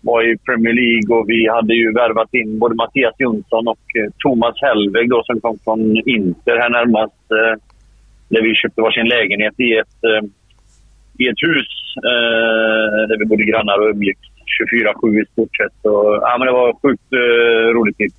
[0.00, 4.10] var i Premier League och vi hade ju värvat in både Mattias Jonsson och eh,
[4.18, 7.24] Thomas Hellweg då, som kom från Inter här närmast.
[7.30, 7.54] Eh,
[8.28, 10.22] där vi köpte varsin lägenhet i ett, eh,
[11.22, 11.70] i ett hus
[12.10, 14.28] eh, där vi bodde grannar och umgicks
[15.04, 15.72] 24-7 i stort sett.
[15.82, 18.12] Så, ja, men det var sjukt eh, roligt tid.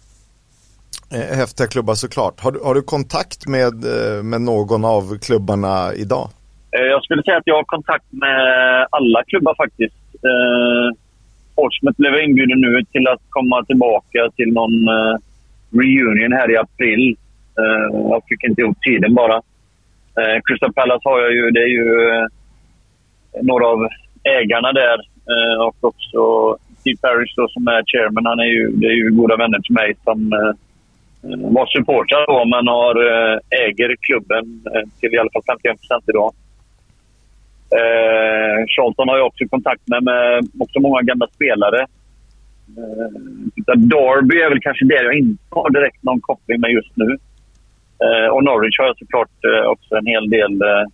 [1.42, 2.40] Häftiga klubbar såklart.
[2.40, 3.74] Har du, har du kontakt med,
[4.32, 6.28] med någon av klubbarna idag?
[6.72, 8.40] Jag skulle säga att jag har kontakt med
[8.90, 9.96] alla klubbar faktiskt.
[11.56, 14.76] Portsmouth blev inbjuden nu till att komma tillbaka till någon
[15.72, 17.18] reunion här i april.
[18.12, 19.42] Jag fick inte ihop tiden bara.
[20.20, 21.52] Eh, Crystal Palace har jag ju.
[21.52, 22.26] Det är ju eh,
[23.42, 23.88] några av
[24.24, 24.98] ägarna där.
[25.34, 26.22] Eh, och också
[26.80, 28.26] Steve Parrish då, som är chairman.
[28.26, 30.54] Han är ju, det är ju goda vänner till mig som eh,
[31.30, 35.78] eh var supportrar då, men har, eh, äger klubben eh, till i alla fall 51
[36.08, 36.32] idag.
[37.80, 41.82] Eh, Charlton har jag också kontakt med, med också många gamla spelare.
[42.78, 47.18] Eh, Derby är väl kanske det jag inte har direkt någon koppling med just nu.
[48.04, 50.54] Eh, och Norwich har jag såklart eh, också en hel del.
[50.62, 50.86] Eh,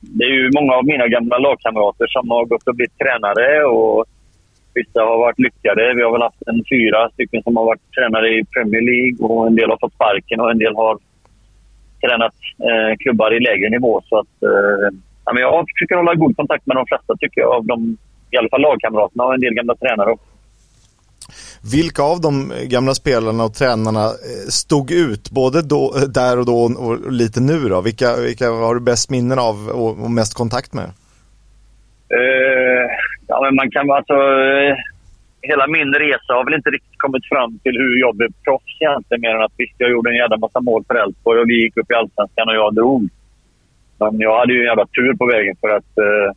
[0.00, 4.04] det är ju många av mina gamla lagkamrater som har gått och blivit tränare och
[4.74, 5.94] vissa har varit lyckade.
[5.94, 9.46] Vi har väl haft en fyra stycken som har varit tränare i Premier League och
[9.46, 10.98] en del har fått sparken och en del har
[12.02, 12.36] tränat
[12.68, 14.02] eh, klubbar i lägre nivå.
[14.08, 14.88] Så att, eh,
[15.24, 17.96] ja, men jag försöker hålla god kontakt med de flesta tycker jag, av de,
[18.30, 20.31] i alla fall lagkamraterna och en del gamla tränare också.
[21.64, 26.58] Vilka av de gamla spelarna och tränarna eh, stod ut, både då, där och då
[26.84, 27.80] och lite nu då?
[27.80, 30.88] Vilka, vilka har du bäst minnen av och, och mest kontakt med?
[32.18, 32.86] Uh,
[33.28, 34.14] ja, men man kan alltså...
[34.14, 34.76] Uh,
[35.42, 39.20] hela min resa har väl inte riktigt kommit fram till hur jag blev proffs egentligen,
[39.20, 41.76] mer än att visst, jag gjorde en jävla massa mål för Elfsborg och vi gick
[41.76, 43.08] upp i Allsvenskan och jag drog.
[43.98, 46.32] Men jag hade ju en jävla tur på vägen för att uh,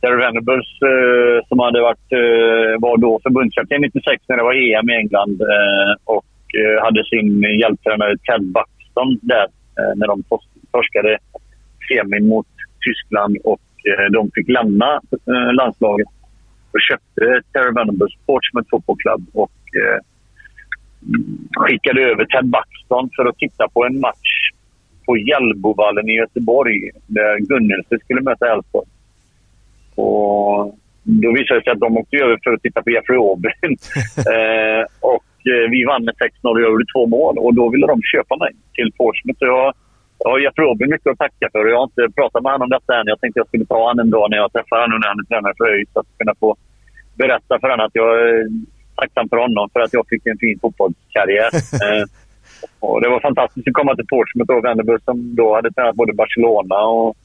[0.00, 4.90] Terry Venables, eh, som hade varit, eh, var då förbundskapten 96 när det var EM
[4.90, 9.46] i England eh, och eh, hade sin hjälptränare Ted Buxton där
[9.78, 10.22] eh, när de
[10.72, 11.18] torskade
[11.88, 12.46] semin mot
[12.84, 15.00] Tyskland och eh, de fick lämna
[15.52, 16.08] landslaget.
[16.72, 19.50] Och köpte Terry Venables Portsmouth Football Club och
[21.56, 24.50] skickade över Ted Buxton för att titta på en match
[25.06, 28.88] på Hjällbovallen i Göteborg där Gunnelse skulle möta Elfsborg.
[30.02, 33.72] Och då visade det sig att de åkte över för att titta på Jeffrey Aubin.
[34.34, 34.82] eh,
[35.12, 37.34] och eh, vi vann med 6-0 och jag gjorde två mål.
[37.38, 39.42] Och då ville de köpa mig till Portsmouth.
[39.52, 39.74] Jag,
[40.18, 41.66] jag har Jeffrey Aubin mycket att tacka för.
[41.66, 43.06] Jag har inte pratat med honom om detta än.
[43.12, 45.28] Jag tänkte jag skulle ta honom en dag när jag träffar honom när han är
[45.30, 45.92] tränare för ÖIS.
[46.00, 46.56] Att kunna få
[47.20, 48.46] berätta för honom att jag är
[49.00, 51.50] tacksam för honom för att jag fick en fin fotbollskarriär.
[51.84, 52.04] eh,
[52.86, 56.12] och det var fantastiskt att komma till Portsmouth och Wennerburg som då hade tränat både
[56.22, 57.16] Barcelona och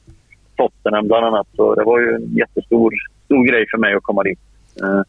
[0.56, 1.46] Tottenham bland annat.
[1.56, 2.92] Så det var ju en jättestor
[3.24, 4.38] stor grej för mig att komma dit.
[4.82, 5.02] Eh,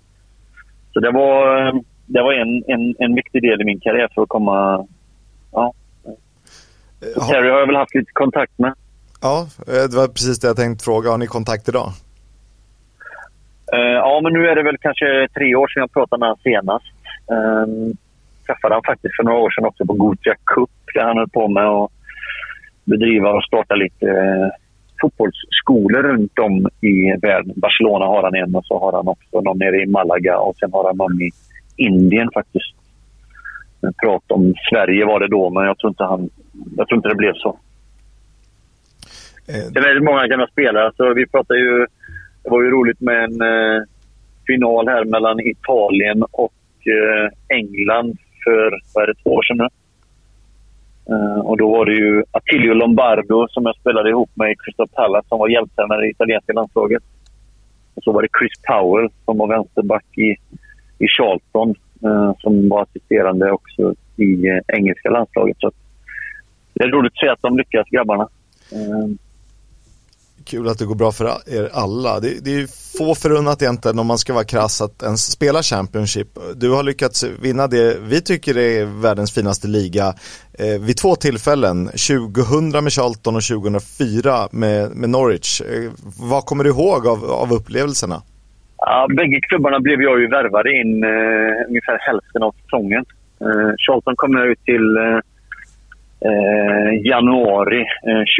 [0.94, 1.72] så det var,
[2.06, 4.88] det var en, en, en viktig del i min karriär för att komma...
[5.52, 5.74] Ja.
[7.30, 8.74] Terry har jag väl haft lite kontakt med.
[9.22, 11.10] Ja, eh, det var precis det jag tänkte fråga.
[11.10, 11.90] Har ni kontakt idag?
[13.72, 16.86] Ja, men nu är det väl kanske tre år sedan jag pratade med honom senast.
[17.28, 17.98] Um,
[18.48, 21.48] träffade han faktiskt för några år sedan också på Gothia Cup där han höll på
[21.48, 21.92] med att
[22.84, 24.08] bedriva och starta lite
[25.02, 27.54] fotbollsskolor runt om i världen.
[27.56, 30.72] Barcelona har han en och så har han också någon nere i Malaga och sen
[30.74, 31.30] har han någon i
[31.78, 32.76] Indien faktiskt.
[34.04, 36.30] Prat om Sverige var det då, men jag tror inte, han,
[36.78, 37.60] jag tror inte det blev så.
[39.48, 39.72] Eh.
[39.74, 40.86] Det är väldigt många gamla spelare.
[40.86, 41.86] Alltså, vi pratar ju,
[42.44, 43.84] det var ju roligt med en eh,
[44.48, 46.54] final här mellan Italien och
[46.98, 49.68] eh, England för vad är det, två år sedan nu.
[51.10, 54.88] Eh, och då var det ju Attilio Lombardo som jag spelade ihop med i Crystal
[54.88, 57.04] Palace som var hjälptränare i italienska landslaget.
[57.96, 60.30] Och så var det Chris Powell som var vänsterback i,
[61.00, 65.58] i Charlton eh, som var assisterande också i eh, engelska landslaget.
[65.60, 65.72] Så
[66.74, 68.28] det är roligt att se att de lyckas, grabbarna.
[70.46, 72.20] Kul att det går bra för er alla.
[72.20, 76.28] Det, det är få förunnat egentligen om man ska vara krass att ens spela Championship.
[76.56, 80.14] Du har lyckats vinna det vi tycker är världens finaste liga
[80.60, 81.86] eh, vid två tillfällen.
[81.86, 85.62] 2000 med Charlton och 2004 med, med Norwich.
[85.62, 88.22] Eh, vad kommer du ihåg av, av upplevelserna?
[88.78, 93.06] Ja, bägge klubbarna blev jag ju värvade in eh, ungefär hälften av säsongen.
[93.42, 95.20] Eh, Charlton kom jag ut till eh,
[96.22, 97.86] eh januari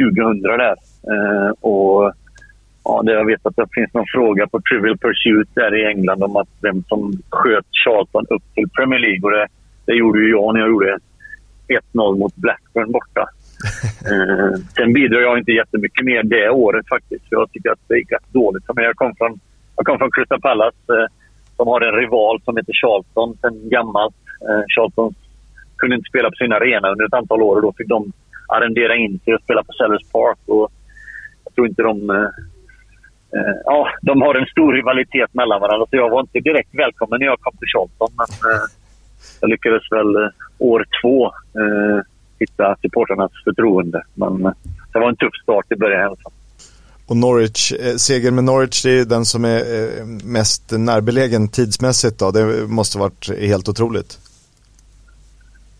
[0.00, 0.76] 2000 där.
[1.60, 2.14] och
[2.88, 6.22] Ja, det jag vet att det finns någon fråga på Trivial Pursuit där i England
[6.22, 9.22] om att vem som sköt Charlton upp till Premier League.
[9.22, 9.46] Och det,
[9.86, 10.98] det gjorde ju jag när jag gjorde
[11.92, 13.24] 1-0 mot Blackburn borta.
[14.10, 17.24] eh, sen bidrar jag inte jättemycket mer det året faktiskt.
[17.30, 18.84] Jag tycker att det gick rätt dåligt för mig.
[18.84, 19.40] Jag kom från,
[19.76, 21.06] jag kom från Crystal Palace eh,
[21.56, 24.22] som har en rival som heter Charlton sen gammalt.
[24.48, 25.14] Eh, Charlton
[25.78, 28.12] kunde inte spela på sin arena under ett antal år och då fick de
[28.48, 30.38] arrendera in sig och spela på Sellers Park.
[30.46, 30.72] Och
[31.44, 32.30] jag tror inte de eh,
[33.36, 35.86] eh ja, de har en stor rivalitet mellan varandra.
[35.90, 38.10] Så jag var inte direkt välkommen när jag kom till Charlton.
[38.20, 38.64] Men eh,
[39.40, 41.26] jag lyckades väl eh, år två
[41.60, 42.00] eh,
[42.38, 44.02] hitta supportrarnas förtroende.
[44.14, 44.52] Men eh,
[44.92, 46.16] det var en tuff start i början i.
[47.06, 52.18] Och Norwich, eh, seger med Norwich det är den som är eh, mest närbelägen tidsmässigt
[52.18, 52.30] då.
[52.30, 54.18] Det måste varit helt otroligt.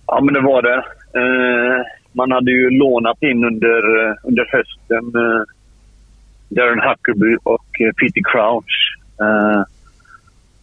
[0.06, 0.76] Ja, men det var det.
[1.20, 5.42] Eh, man hade ju lånat in under, eh, under hösten eh,
[6.48, 8.98] Darren Huckerby och eh, Peter Crouch.
[9.20, 9.62] Eh,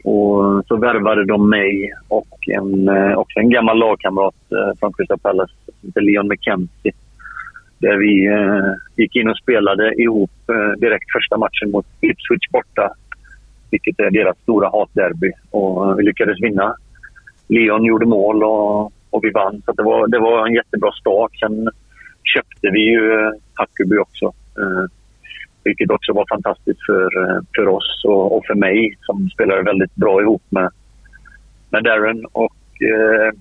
[0.03, 5.19] och så värvade de mig och en, eh, också en gammal lagkamrat eh, från Crystal
[5.19, 5.53] Palace,
[5.95, 6.91] Leon McKenzie.
[7.79, 12.93] Där vi eh, gick in och spelade ihop eh, direkt första matchen mot Ipswich borta.
[13.71, 15.31] Vilket är deras stora hatderby.
[15.51, 16.75] Och eh, vi lyckades vinna.
[17.47, 19.61] Leon gjorde mål och, och vi vann.
[19.65, 21.31] Så det, var, det var en jättebra start.
[21.39, 21.69] Sen
[22.33, 24.25] köpte vi ju eh, Hackeby också.
[24.59, 24.85] Eh,
[25.63, 29.95] vilket också var fantastiskt för, eh, för oss och, och för mig som spelade väldigt
[29.95, 30.69] bra ihop med,
[31.69, 32.25] med Darren.
[32.31, 33.33] Och, eh,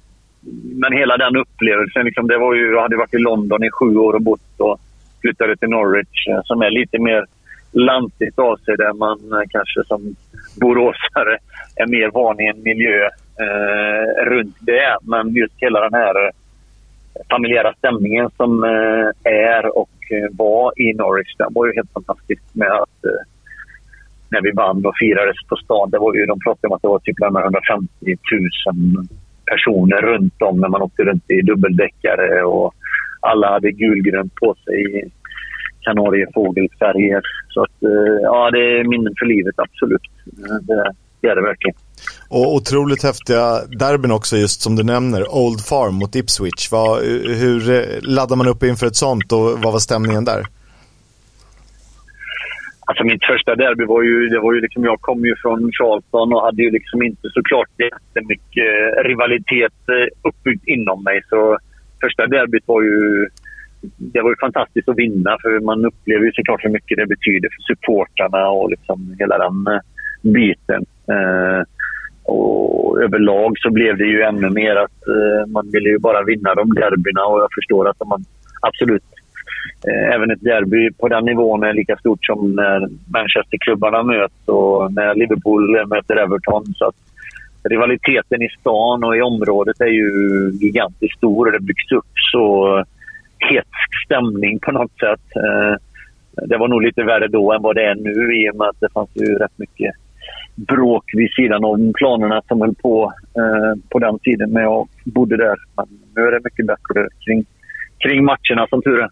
[0.83, 3.97] men hela den upplevelsen, liksom, det var ju, jag hade varit i London i sju
[3.97, 4.81] år och bott och
[5.21, 7.27] flyttade till Norwich eh, som är lite mer
[7.73, 9.19] lantigt av sig där man
[9.51, 10.17] kanske som
[10.61, 11.39] boråsare
[11.77, 13.09] är mer van i en miljö
[13.41, 14.97] eh, runt det.
[15.03, 16.33] Men just hela den här eh,
[17.31, 22.43] familjära stämningen som eh, är och eh, var i Norwich, den var ju helt fantastisk
[22.53, 23.23] med att eh,
[24.29, 25.91] när vi vann och firades på stan.
[25.91, 27.89] Det var ju, de pratade om att det var typ 150
[28.67, 29.07] 000
[29.45, 32.75] personer runt om när man åkte runt i dubbeldäckare och
[33.21, 35.11] alla hade gulgrönt på sig
[35.81, 37.23] kanariefågelfärger.
[37.49, 40.03] Så att, eh, ja, det är minnen för livet, absolut.
[40.69, 41.77] Det, det är det verkligen.
[42.29, 45.35] Och otroligt häftiga derbyn också, just som du nämner.
[45.35, 46.73] Old Farm mot Ipswich.
[46.73, 47.03] Vad,
[47.43, 50.47] hur eh, laddar man upp inför ett sånt och vad var stämningen där?
[52.87, 56.33] Alltså mitt första derby var ju, det var ju liksom, jag kom ju från Charlton
[56.33, 58.73] och hade ju liksom inte såklart jättemycket
[59.05, 61.23] rivalitet uppbyggd uppbyggt inom mig.
[61.29, 61.59] Så
[62.01, 63.29] första derbyt var ju,
[64.13, 67.49] det var ju fantastiskt att vinna för man upplever ju såklart hur mycket det betyder
[67.55, 69.81] för supportrarna och liksom hela den eh,
[70.21, 70.83] biten.
[71.15, 71.61] Eh,
[72.25, 76.55] och överlag så blev det ju ännu mer att eh, man ville ju bara vinna
[76.55, 78.25] de derbyna och jag förstår att man
[78.61, 79.05] absolut
[79.89, 84.93] eh, även ett derby på den nivån är lika stort som när Manchesterklubbarna möts och
[84.93, 86.65] när Liverpool möter Everton.
[86.75, 86.95] Så att
[87.71, 90.11] rivaliteten i stan och i området är ju
[90.61, 92.77] gigantiskt stor och det byggs upp så
[93.39, 95.27] hetsk stämning på något sätt.
[95.37, 95.75] Eh,
[96.49, 98.81] det var nog lite värre då än vad det är nu i och med att
[98.81, 99.95] det fanns ju rätt mycket
[100.55, 105.37] bråk vid sidan om planerna som höll på eh, på den tiden när jag bodde
[105.37, 105.57] där.
[105.77, 107.45] Men nu är det mycket bättre kring,
[107.99, 109.11] kring matcherna som tur är.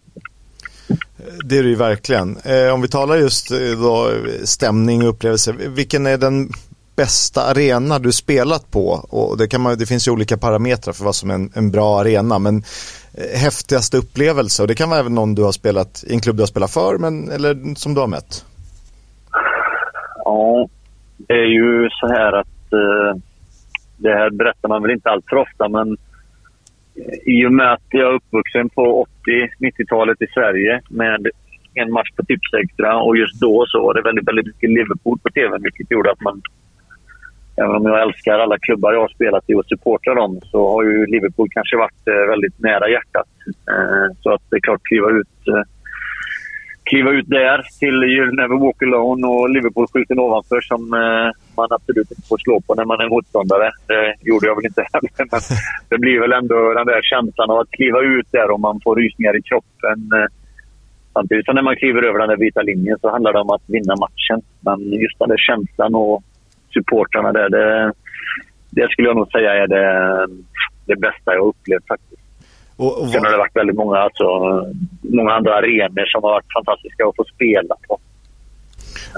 [1.43, 2.37] Det är det ju verkligen.
[2.37, 4.11] Eh, om vi talar just eh, då,
[4.43, 5.55] stämning och upplevelse.
[5.75, 6.49] Vilken är den
[6.95, 8.87] bästa arena du spelat på?
[9.09, 11.71] Och det, kan man, det finns ju olika parametrar för vad som är en, en
[11.71, 12.39] bra arena.
[12.39, 12.63] Men
[13.13, 16.35] eh, häftigaste upplevelse, och det kan vara även någon du har spelat i en klubb
[16.35, 18.45] du har spelat för, men, eller som du har mött?
[21.27, 23.21] Det är ju så här att eh,
[23.97, 25.97] det här berättar man väl inte allt för ofta, men
[27.25, 29.05] i och med att jag är uppvuxen på
[29.61, 31.27] 80-90-talet i Sverige med
[31.73, 35.29] en match på Tipsextra och just då så var det väldigt, väldigt mycket Liverpool på
[35.29, 36.41] tv vilket gjorde att man
[37.55, 40.83] Även om jag älskar alla klubbar jag har spelat i och supportar dem så har
[40.83, 43.29] ju Liverpool kanske varit eh, väldigt nära hjärtat.
[43.47, 45.63] Eh, så att det är klart, kliva ut eh,
[46.91, 52.11] kliva ut där till You'll Never Walk Alone och Liverpool-skylten ovanför som eh, man absolut
[52.11, 53.71] inte får slå på när man är motståndare.
[53.87, 55.41] Det gjorde jag väl inte heller, men
[55.89, 58.95] det blir väl ändå den där känslan av att kliva ut där och man får
[58.95, 59.97] rysningar i kroppen.
[60.17, 60.29] Eh.
[61.13, 63.69] Samtidigt som när man kliver över den där vita linjen så handlar det om att
[63.75, 64.39] vinna matchen.
[64.67, 66.23] Men just den där känslan och
[66.73, 67.93] supportrarna där, det,
[68.69, 69.87] det skulle jag nog säga är det,
[70.89, 72.20] det bästa jag upplevt faktiskt.
[72.75, 74.23] Och, och Sen har det varit väldigt många, alltså,
[75.01, 77.99] många andra arenor som har varit fantastiska att få spela på.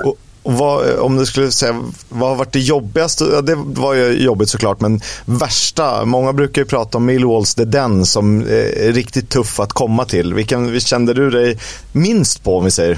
[0.06, 1.74] Och, och vad, om du skulle säga,
[2.10, 3.24] vad har varit det jobbigaste?
[3.34, 6.06] Ja, det var ju jobbigt såklart, men värsta?
[6.06, 10.34] Många brukar ju prata om Millwalls The Den som är riktigt tuff att komma till.
[10.34, 11.58] Vilken kände du dig
[11.94, 12.98] minst på om vi säger?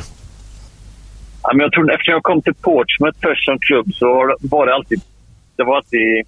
[1.43, 4.75] Ja, men jag tror, eftersom jag kom till Portsmouth först som klubb så var det
[4.75, 5.01] alltid,
[5.55, 6.25] det var alltid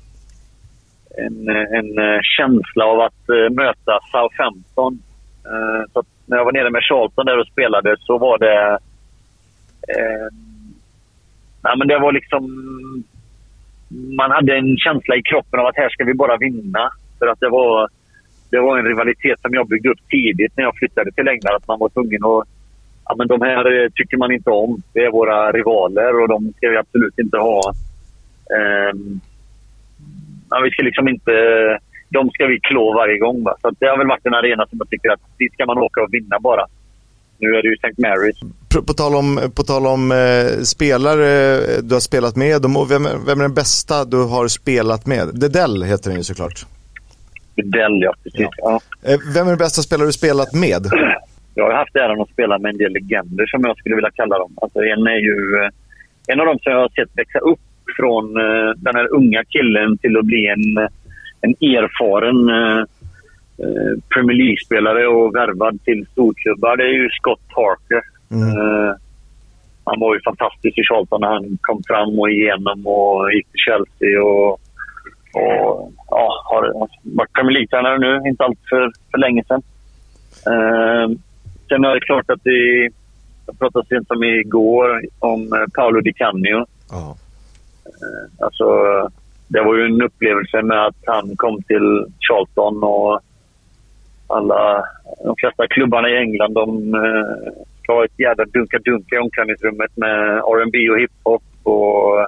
[1.18, 5.00] en, en eh, känsla av att uh, möta Southampton.
[5.48, 8.80] Uh, eh, så när jag var nere med Charlton där och spelade så var det...
[9.98, 10.28] Uh,
[11.64, 12.44] ja, men det var liksom...
[14.18, 16.92] Man hade en känsla i kroppen av att här ska vi bara vinna.
[17.20, 17.90] För att det var,
[18.50, 21.56] det var en rivalitet som jag byggde upp tidigt när jag flyttade till England.
[21.56, 22.48] Att man var tvungen att,
[23.06, 24.82] ja, men de här tycker man inte om.
[24.94, 27.74] Det är våra rivaler och de ska vi absolut inte ha.
[28.92, 29.22] Um,
[30.50, 31.32] ja, vi ska liksom inte...
[32.10, 33.44] De ska vi klå varje gång.
[33.44, 33.56] Va?
[33.62, 36.02] Så det har väl varit en arena som jag tycker att dit ska man åka
[36.02, 36.66] och vinna bara.
[37.40, 38.02] Nu är det ju St.
[38.02, 38.40] Mary's.
[38.88, 43.04] På, tal om, på tal om eh, spelare eh, du har spelat med, och vem,
[43.28, 45.28] vem är den bästa du har spelat med?
[45.34, 46.66] Dedell heter den ju såklart.
[47.56, 48.14] Dedell, ja.
[48.24, 48.48] Precis.
[48.58, 48.80] Ja.
[49.02, 49.12] Ja.
[49.12, 50.84] Eh, vem är den bästa spelare du spelat med?
[51.56, 54.38] Jag har haft äran att spela med en del legender som jag skulle vilja kalla
[54.38, 54.52] dem.
[54.62, 55.70] Alltså, en är ju eh,
[56.28, 57.67] en av dem som jag har sett växa upp
[57.98, 60.88] från uh, den här unga killen till att bli en,
[61.42, 62.86] en erfaren uh,
[64.14, 66.78] Premier League-spelare och värvad till storklubbar.
[66.78, 68.02] Det är ju Scott Parker.
[68.32, 68.96] Mm.
[69.84, 73.60] Han var ju fantastisk i Charlton när han kom fram och igenom och gick till
[73.68, 74.24] Chelsea.
[74.24, 74.52] Och,
[75.34, 79.62] och ja, har varit Premier League-tränare nu, inte allt för, för länge sedan.
[80.52, 81.18] Uh,
[81.70, 82.90] sen är det klart att det,
[83.46, 86.66] jag pratade sent som igår om Paolo Di Canio.
[86.92, 87.16] Oh.
[87.88, 88.66] Eh, alltså,
[89.48, 93.20] det var ju en upplevelse med att han kom till Charlton och
[94.28, 94.84] alla,
[95.24, 100.38] de flesta klubbarna i England de eh, ska ha ett jävla dunka-dunka i omklädningsrummet med
[100.38, 102.28] R&B och hiphop och,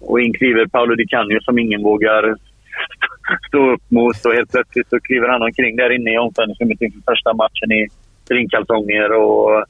[0.00, 2.34] och in kliver Paolo Di Canio som ingen vågar
[3.48, 7.00] stå upp mot och helt plötsligt så kliver han omkring där inne i omklädningsrummet inför
[7.06, 7.88] första matchen i
[8.24, 9.64] stringkalsonger och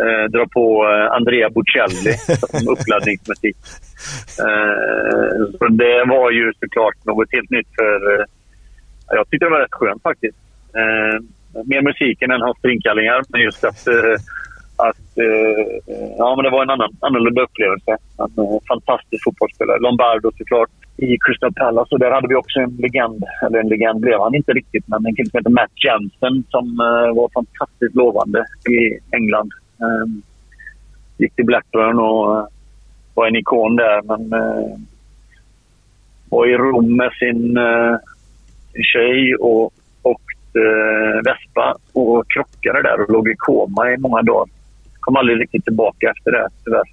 [0.00, 2.14] eh, dra på eh, Andrea Bocelli
[2.52, 3.56] som uppladdningsmusik.
[4.46, 8.20] Eh, det var ju såklart något helt nytt för...
[8.20, 8.24] Eh,
[9.08, 10.38] jag tyckte det var rätt skönt faktiskt.
[10.80, 11.16] Eh,
[11.64, 13.86] mer musiken än hans stringkallingar, men just att...
[13.86, 14.16] Eh,
[14.88, 15.64] att eh,
[16.18, 17.92] ja, men det var en annan, annorlunda upplevelse.
[18.18, 19.78] En fantastisk fotbollsspelare.
[19.78, 21.94] Lombardo såklart i Crystal Palace.
[21.94, 23.24] Och där hade vi också en legend.
[23.44, 26.66] Eller en legend blev han inte riktigt, men en kille som heter Matt Jensen som
[27.18, 28.40] var fantastiskt lovande
[28.76, 28.78] i
[29.16, 29.50] England.
[29.82, 30.22] Um,
[31.18, 32.46] gick till Blackburn och uh,
[33.14, 34.76] var en ikon där, men uh,
[36.30, 37.96] var i Rom med sin, uh,
[38.72, 39.72] sin tjej och
[40.02, 44.48] åkte uh, Vespa och krockade där och låg i koma i många dagar.
[45.00, 46.88] Kom aldrig riktigt tillbaka efter det, tyvärr.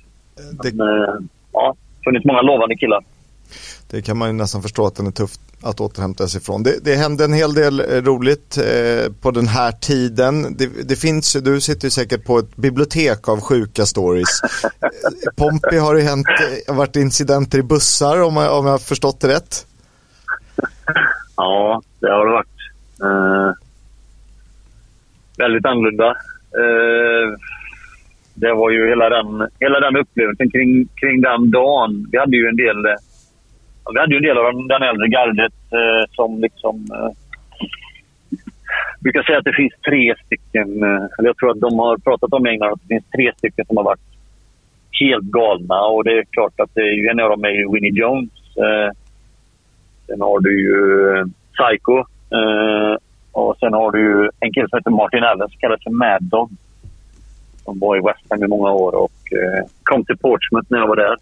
[0.64, 0.74] Det...
[0.78, 1.16] Men, uh,
[1.54, 3.04] ja, funnits många lovande killar.
[3.90, 5.32] Det kan man ju nästan förstå att den är tuff
[5.62, 6.64] att återhämta sig från.
[6.64, 10.56] Det, det hände en hel del eh, roligt eh, på den här tiden.
[10.58, 14.42] Det, det, finns du sitter ju säkert på ett bibliotek av sjuka stories.
[14.64, 14.90] Eh,
[15.38, 16.28] Pompey har det hänt,
[16.68, 19.66] eh, varit incidenter i bussar om jag, om jag har förstått det rätt.
[21.36, 22.60] Ja, det har det varit.
[23.04, 23.54] Eh,
[25.38, 26.10] väldigt annorlunda.
[26.62, 27.40] Eh,
[28.34, 32.08] det var ju hela den, hela den upplevelsen kring, kring den dagen.
[32.12, 32.78] Vi hade ju en del
[33.94, 36.86] vi hade ju en del av den äldre gardet eh, som liksom...
[36.94, 37.12] Eh,
[39.00, 42.34] brukar säga att det finns tre stycken, eh, eller jag tror att de har pratat
[42.34, 44.10] om i England, att det finns tre stycken som har varit
[45.00, 45.82] helt galna.
[45.82, 48.32] Och det är klart att det är, en av dem är Winnie Jones.
[48.58, 48.92] Eh,
[50.08, 51.98] sen har du ju eh, Psycho.
[52.38, 52.96] Eh,
[53.32, 56.52] och sen har du en kille som heter Martin Allen som kallas för Mad Dog.
[57.64, 60.88] Som var i West Ham i många år och eh, kom till Portsmouth när jag
[60.88, 61.18] var där.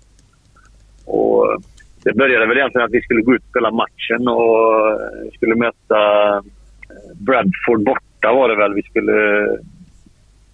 [1.06, 1.62] Och
[2.08, 4.58] det började väl egentligen att vi skulle gå ut och spela matchen och
[4.92, 6.00] eh, skulle möta
[6.38, 6.42] eh,
[7.26, 8.74] Bradford borta var det väl.
[8.74, 9.14] Vi skulle,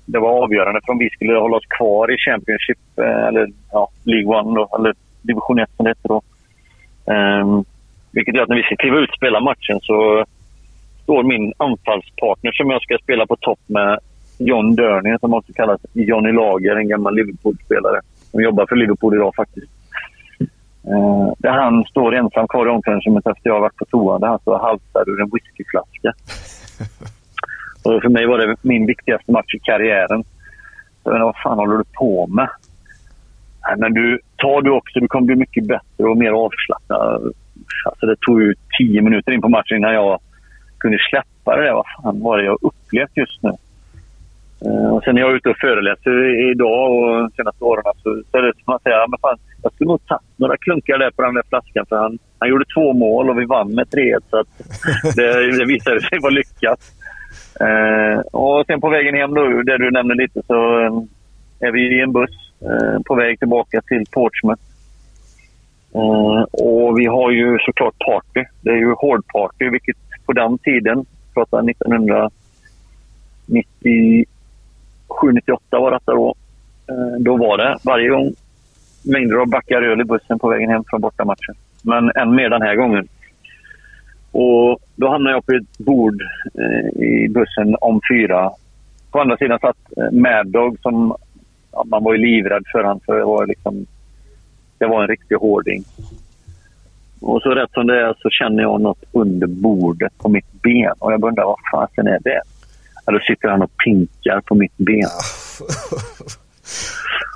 [0.06, 3.90] det var avgörande för om vi skulle hålla oss kvar i Championship, eh, eller ja,
[4.04, 6.22] League One då, eller Division 1 som det heter då.
[7.06, 7.66] Um,
[8.12, 10.26] vilket gör att när vi ska kliva ut och spela matchen så
[11.04, 14.00] står min anfallspartner som jag ska spela på topp med,
[14.38, 18.02] John Dörning, som också kallas Johnny Lager, en gammal Liverpool-spelare.
[18.32, 19.83] Som jobbar för Liverpool idag faktiskt.
[20.88, 24.20] Eh, där han står ensam kvar i omklädningsrummet efter jag varit på toa.
[24.20, 26.14] Där han står och haltar ur en whiskyflaska.
[27.84, 30.24] och för mig var det min viktigaste match i karriären.
[31.04, 32.50] Jag menar, vad fan håller du på med?
[33.68, 37.34] Nej, men du, tar du också, du kommer bli mycket bättre och mer avslappnad.
[37.86, 40.20] Alltså det tog ju tio minuter in på matchen innan jag
[40.78, 41.74] kunde släppa det.
[41.74, 43.52] Vad fan var det jag upplevt just nu?
[44.66, 48.22] Uh, och sen när jag är ute och föreläser idag och de senaste åren så,
[48.32, 51.12] så är det som att säga, men fan, jag skulle nog tagit några klunkar där
[51.12, 54.18] på den där flaskan för han, han gjorde två mål och vi vann med 3
[54.30, 54.48] så att
[55.16, 56.80] det, det visade sig vara lyckat.
[57.62, 61.04] Uh, och sen på vägen hem då, där du nämnde lite, så uh,
[61.60, 64.64] är vi i en buss uh, på väg tillbaka till Portsmouth.
[66.52, 68.46] och vi har ju såklart party.
[68.62, 72.32] Det är ju hård party, vilket på den tiden, pratar 1990
[75.24, 76.36] 798 var detta då.
[76.90, 78.34] Eh, då var det varje gång
[79.04, 81.56] mängder av backar öl i bussen på vägen hem från bortamatchen.
[81.82, 83.08] Men än mer den här gången.
[84.32, 86.22] Och då hamnade jag på ett bord
[86.60, 88.52] eh, i bussen om fyra
[89.12, 91.16] på andra sidan satt eh, Mad Dog som
[91.72, 93.86] ja, man var ju livrädd för han för det var liksom
[94.78, 95.84] det var en riktig hårding.
[97.22, 100.94] Och så rätt som det är så känner jag något under bordet på mitt ben
[101.00, 102.42] och jag undrar vad fasen är det?
[103.06, 105.10] Ja, då sitter han och pinkar på mitt ben.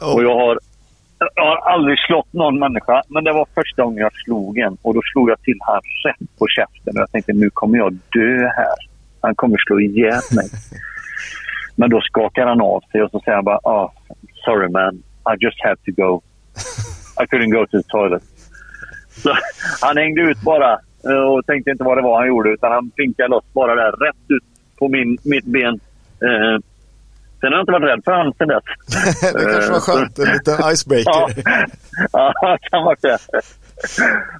[0.13, 0.59] Och jag har,
[1.35, 4.77] jag har aldrig slått någon människa, men det var första gången jag slog en.
[4.81, 7.93] Och då slog jag till han rätt på käften och jag tänkte nu kommer jag
[7.93, 8.77] dö här.
[9.21, 10.49] Han kommer slå ihjäl mig.
[11.75, 13.91] Men då skakar han av sig och så säger han bara oh,
[14.45, 14.95] “Sorry man,
[15.31, 16.21] I just had to go.
[17.21, 18.23] I couldn't go to the toilet”.
[19.09, 19.37] Så
[19.81, 20.71] han hängde ut bara
[21.09, 23.91] eh, och tänkte inte vad det var han gjorde utan han pinkade loss bara där
[23.91, 24.43] rätt ut
[24.79, 25.73] på min, mitt ben.
[26.21, 26.57] Eh,
[27.39, 28.63] sen har jag inte varit rädd för honom sen dess.
[29.33, 31.43] det kanske var skönt, en liten icebreaker.
[32.11, 33.19] ja, ja, det kan vara det.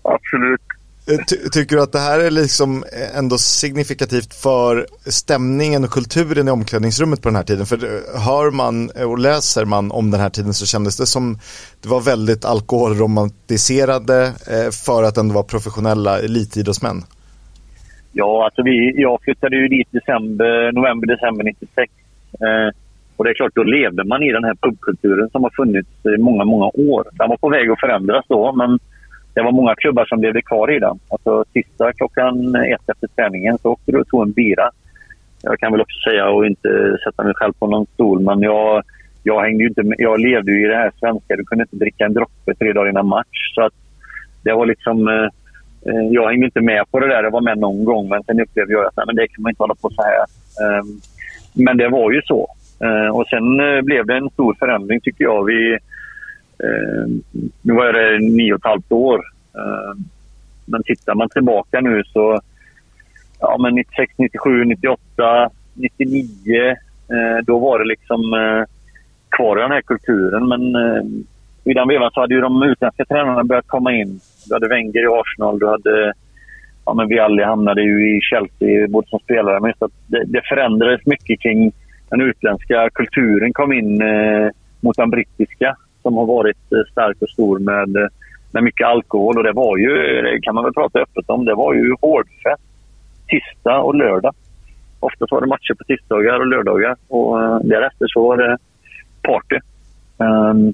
[0.02, 0.62] Absolut.
[1.10, 2.84] Eh, ty tycker du att det här är liksom
[3.16, 7.66] ändå signifikativt för stämningen och kulturen i omklädningsrummet på den här tiden?
[7.66, 11.40] För eh, hör man och läser man om den här tiden så kändes det som
[11.82, 17.04] det var väldigt alkoholromantiserade eh, för att ändå vara professionella elitidrottsmän.
[18.20, 21.94] Ja, alltså vi, jag flyttade ju dit december, november, december 96.
[22.34, 22.70] Eh,
[23.18, 26.18] och det är klart, då levde man i den här pubkulturen som har funnits i
[26.18, 27.04] många, många år.
[27.12, 28.80] Den var på väg att förändras då, men
[29.34, 31.00] det var många klubbar som levde kvar i den.
[31.10, 34.70] Alltså sista klockan ett efter träningen så åkte du och tog en bira.
[35.44, 38.84] Jag kan väl också säga, och inte sätta mig själv på någon stol, men jag,
[39.24, 41.36] jag, hängde inte med, jag levde ju i det här svenska.
[41.36, 43.54] Du kunde inte dricka en droppe tre dagar innan match.
[43.56, 43.74] Så att
[44.44, 45.08] det var liksom...
[45.08, 45.30] Eh, eh
[45.88, 47.24] Eh, jag hängde inte med på det där.
[47.24, 49.50] Jag var med någon gång, men sen upplevde jag att nej, men det kan man
[49.50, 50.26] inte hålla på så här.
[50.64, 51.02] Ehm,
[51.54, 52.48] men det var ju så.
[52.80, 55.46] Eh, och sen eh, blev det en stor förändring tycker jag.
[55.46, 55.78] Vi,
[56.64, 57.22] ehm,
[57.62, 59.22] nu var det nio och ett halvt år.
[59.56, 59.98] Ehm,
[60.66, 62.42] men tittar man tillbaka nu så...
[63.40, 66.76] Ja, men 96, 97, 98, 99.
[67.46, 68.22] då var det liksom
[69.30, 70.48] kvar i den här kulturen.
[70.48, 70.76] Men
[71.72, 74.20] i den vevan så hade ju de utländska tränarna börjat komma in.
[74.48, 76.14] Du hade Wenger i Arsenal, du hade...
[76.86, 80.42] Ja, men Vialli hamnade ju i Chelsea, både som spelare men just att det, det
[80.50, 81.72] förändrades mycket kring
[82.10, 84.50] den utländska kulturen kom in eh,
[84.80, 88.10] mot den brittiska som har varit eh, stark och stor med, eh,
[88.52, 89.38] med mycket alkohol.
[89.38, 92.62] Och det var ju, det kan man väl prata öppet om, det var ju hårdfett
[93.28, 94.36] tisdag och lördag.
[95.00, 98.58] Oftast var det matcher på tisdagar och lördagar och eh, därefter så var det
[99.22, 99.60] party.
[100.18, 100.74] Um,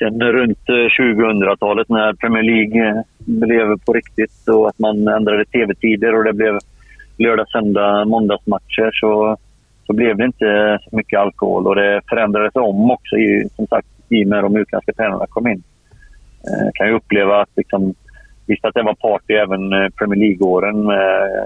[0.00, 5.44] sen runt eh, 2000-talet när Premier League eh, blev på riktigt och att man ändrade
[5.44, 6.58] tv-tider och det blev
[7.18, 9.36] lördag, söndag, måndagsmatcher så
[9.86, 13.88] så blev det inte så mycket alkohol och det förändrades om också i, som sagt,
[14.08, 15.62] i och med de utländska tränarna kom in.
[16.42, 17.94] Jag kan ju uppleva att liksom,
[18.46, 20.76] visst att det var party även Premier League-åren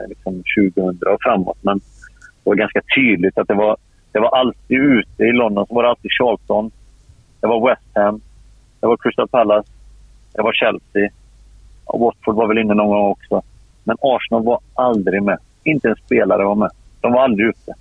[0.09, 0.43] liksom
[0.75, 3.77] 2000 och framåt men det var ganska tydligt att det var,
[4.13, 6.71] det var alltid ute i London så var det alltid Charlton,
[7.41, 8.21] det var West Ham,
[8.85, 9.69] det var Crystal Palace,
[10.33, 11.11] det var Chelsea.
[11.85, 13.43] Och Watford var väl inne någon gång också.
[13.85, 15.39] Men Arsenal var aldrig med.
[15.65, 16.71] Inte en spelare var med.
[17.01, 17.75] De var aldrig ute.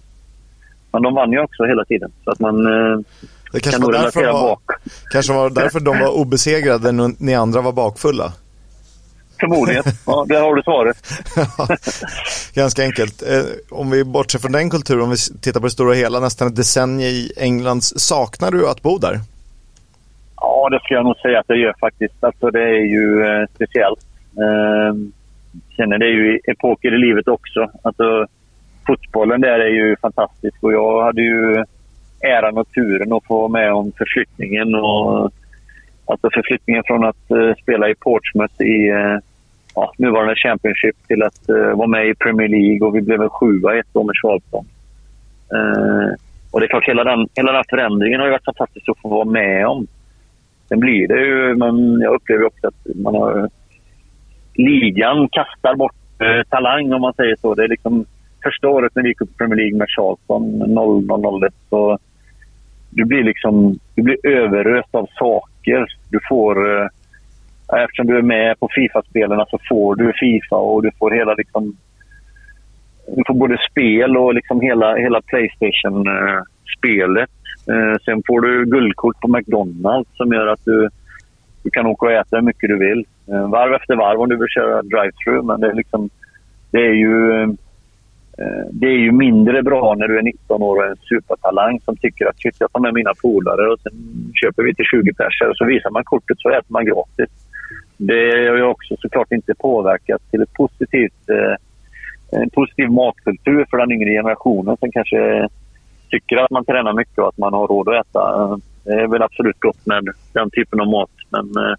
[0.91, 2.11] Men de vann ju också hela tiden.
[2.23, 2.99] Så att man eh,
[3.51, 4.61] det kanske kan nog relatera var, bak.
[5.11, 8.33] kanske var därför de var obesegrade när ni andra var bakfulla.
[9.39, 9.83] Förmodligen.
[10.05, 10.97] Ja, där har du svaret.
[12.53, 13.21] ganska enkelt.
[13.21, 16.47] Eh, om vi bortser från den kulturen, om vi tittar på det stora hela, nästan
[16.47, 17.93] ett decennium i Englands.
[17.97, 19.19] Saknar du att bo där?
[20.45, 22.23] Ja, det ska jag nog säga att jag gör faktiskt.
[22.23, 24.05] Alltså det är ju eh, speciellt.
[24.43, 24.93] Eh,
[25.75, 27.71] sen är det ju epoker i livet också.
[27.81, 28.27] Alltså,
[28.87, 31.63] fotbollen där är ju fantastisk och jag hade ju
[32.21, 34.75] äran och turen att få vara med om förflyttningen.
[34.75, 35.31] Och,
[36.05, 39.17] alltså förflyttningen från att eh, spela i Portsmouth i eh,
[39.75, 43.29] ja, nuvarande Championship till att eh, vara med i Premier League och vi blev en
[43.29, 44.65] sjua ett år med Charlton.
[45.55, 46.11] Eh,
[46.51, 49.09] och det är klart, hela den, hela den förändringen har ju varit fantastisk att få
[49.09, 49.87] vara med om.
[50.69, 53.49] Sen blir det ju, men jag upplever också att man har...
[54.55, 57.55] Ligan kastar bort eh, talang om man säger så.
[57.55, 58.05] Det är liksom
[58.43, 60.59] första året när vi gick upp i Premier League med Charlton
[61.41, 61.99] 0001 så
[62.89, 65.85] du blir liksom du blir överöst av saker.
[66.09, 66.81] Du får...
[66.81, 66.87] Eh,
[67.83, 71.77] eftersom du är med på Fifa-spelen så får du Fifa och du får hela liksom...
[73.15, 77.29] Du får både spel och liksom hela, hela Playstation-spelet.
[77.29, 77.35] Eh,
[77.67, 80.89] Eh, sen får du guldkort på McDonalds som gör att du,
[81.63, 83.05] du kan åka och äta hur mycket du vill.
[83.27, 85.43] Eh, varv efter varv om du vill köra drive-through.
[85.45, 86.09] Men det är liksom...
[86.71, 87.49] Det är ju eh,
[88.71, 92.25] det är ju mindre bra när du är 19 år och en supertalang som tycker
[92.25, 93.93] att shit, jag tar med mina polare och sen
[94.33, 97.29] köper vi till 20 personer och så visar man kortet så äter man gratis.
[97.97, 101.55] Det har ju också såklart inte påverkat till ett positivt, eh,
[102.41, 105.49] en positiv matkultur för den yngre generationen som kanske
[106.13, 108.21] tycker att man tränar mycket och att man har råd att äta.
[108.83, 110.03] Det är väl absolut gott med
[110.33, 111.09] den typen av mat.
[111.29, 111.75] Men eh,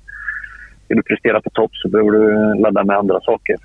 [0.89, 3.57] vill du prestera på topp så behöver du ladda med andra saker.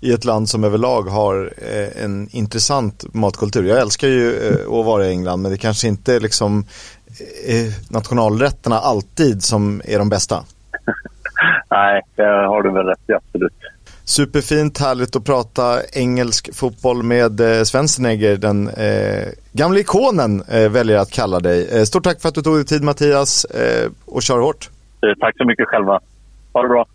[0.00, 3.64] I ett land som överlag har eh, en intressant matkultur.
[3.64, 6.64] Jag älskar ju eh, att vara i England men det kanske inte är liksom
[7.90, 10.36] nationalrätterna alltid som är de bästa.
[11.70, 13.52] Nej, det har du väl rätt i, absolut.
[14.08, 20.98] Superfint, härligt att prata engelsk fotboll med eh, Svensenegger, den eh, gamla ikonen eh, väljer
[20.98, 21.68] att kalla dig.
[21.72, 24.70] Eh, stort tack för att du tog dig tid Mattias eh, och kör hårt.
[25.02, 26.00] Eh, tack så mycket själva.
[26.52, 26.86] Ha det bra.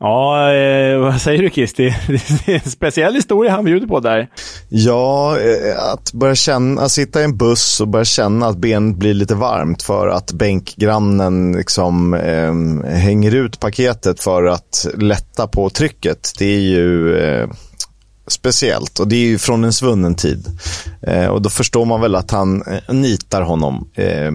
[0.00, 1.72] Ja, eh, vad säger du Kiss?
[1.76, 4.28] Det, är en speciell historia han bjuder på där.
[4.68, 9.14] Ja, eh, att börja känna, sitta i en buss och börja känna att benet blir
[9.14, 16.32] lite varmt för att bänkgrannen liksom eh, hänger ut paketet för att lätta på trycket.
[16.38, 17.48] Det är ju eh,
[18.28, 20.46] speciellt och det är ju från en svunnen tid.
[21.02, 23.90] Eh, och då förstår man väl att han eh, nitar honom.
[23.94, 24.30] Eh,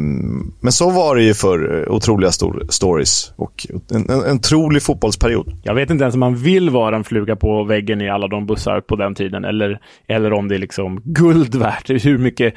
[0.62, 4.84] men så var det ju för eh, otroliga stor stories och en, en, en otrolig
[4.84, 5.54] fotbollsperiod.
[5.64, 8.46] Jag vet inte ens om man vill vara en fluga på väggen i alla de
[8.46, 11.90] bussar på den tiden eller, eller om det är liksom guld värt.
[12.06, 12.54] Hur mycket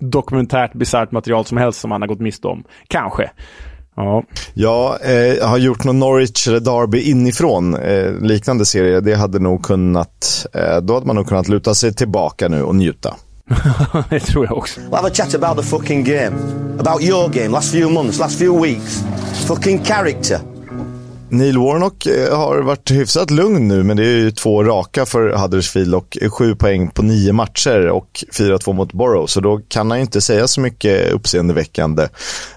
[0.00, 2.64] dokumentärt bisarrt material som helst som han har gått miste om.
[2.88, 3.30] Kanske.
[3.96, 4.22] Ja,
[4.54, 9.00] ja eh, jag har gjort någon Norwich eller Derby inifrån, eh, liknande serie.
[9.00, 12.76] Det hade nog kunnat, eh, då hade man nog kunnat luta sig tillbaka nu och
[12.76, 13.14] njuta.
[14.10, 14.80] det tror jag också.
[14.80, 16.36] We'll have a chat about the fucking game.
[16.78, 19.04] About your game, last few months, last few weeks.
[19.46, 20.53] Fucking character.
[21.34, 25.32] Neil Warnock eh, har varit hyfsat lugn nu, men det är ju två raka för
[25.32, 28.08] Huddersfield och sju poäng på nio matcher och
[28.38, 32.02] 4-2 mot Borough, så då kan han ju inte säga så mycket uppseendeväckande.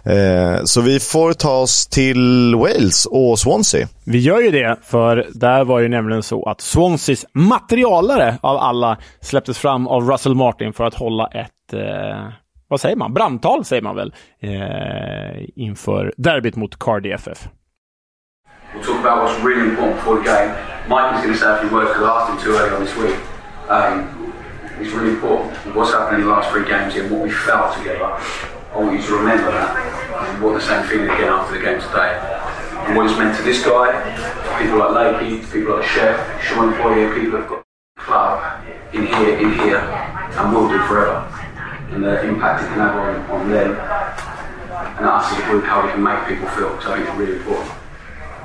[0.03, 3.87] Eh, så vi får ta oss till Wales och Swansea.
[4.03, 8.97] Vi gör ju det, för där var ju nämligen så att Swanseas materialare av alla
[9.21, 12.31] släpptes fram av Russell Martin för att hålla ett eh,
[12.69, 13.13] vad säger man?
[13.13, 14.13] Brandtal säger man väl?
[14.39, 17.49] Eh, inför derbyt mot Cardiff FF.
[18.77, 20.53] We'll talk about what's really important before the game.
[20.87, 22.85] Mike is going to say a few words because I asked him too early on
[22.85, 23.17] this week.
[23.73, 24.13] Um,
[24.77, 27.73] it's really important what's happened in the last three games here and what we felt
[27.73, 28.05] together.
[28.05, 29.73] I want you to remember that
[30.29, 32.21] and what the same feeling again after the game today.
[32.85, 33.89] And what it's meant to this guy,
[34.61, 37.65] people like Lakey, people like Chef, Sean Poirier, people have got
[37.97, 38.61] club
[38.93, 41.25] in here, in here, and will do forever.
[41.89, 45.81] And the impact it can have on, on them and us as a group, how
[45.81, 46.79] we can make people feel.
[46.79, 47.76] So I think it's really important.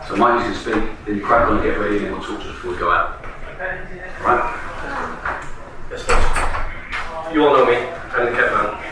[0.08, 0.74] So Mike going to speak,
[1.06, 2.78] then you crack on and get ready, and then we'll talk to us before we
[2.78, 3.24] go out.
[4.20, 4.42] Right?
[5.90, 7.34] Yes, please.
[7.34, 8.82] You all know me, I'm the man,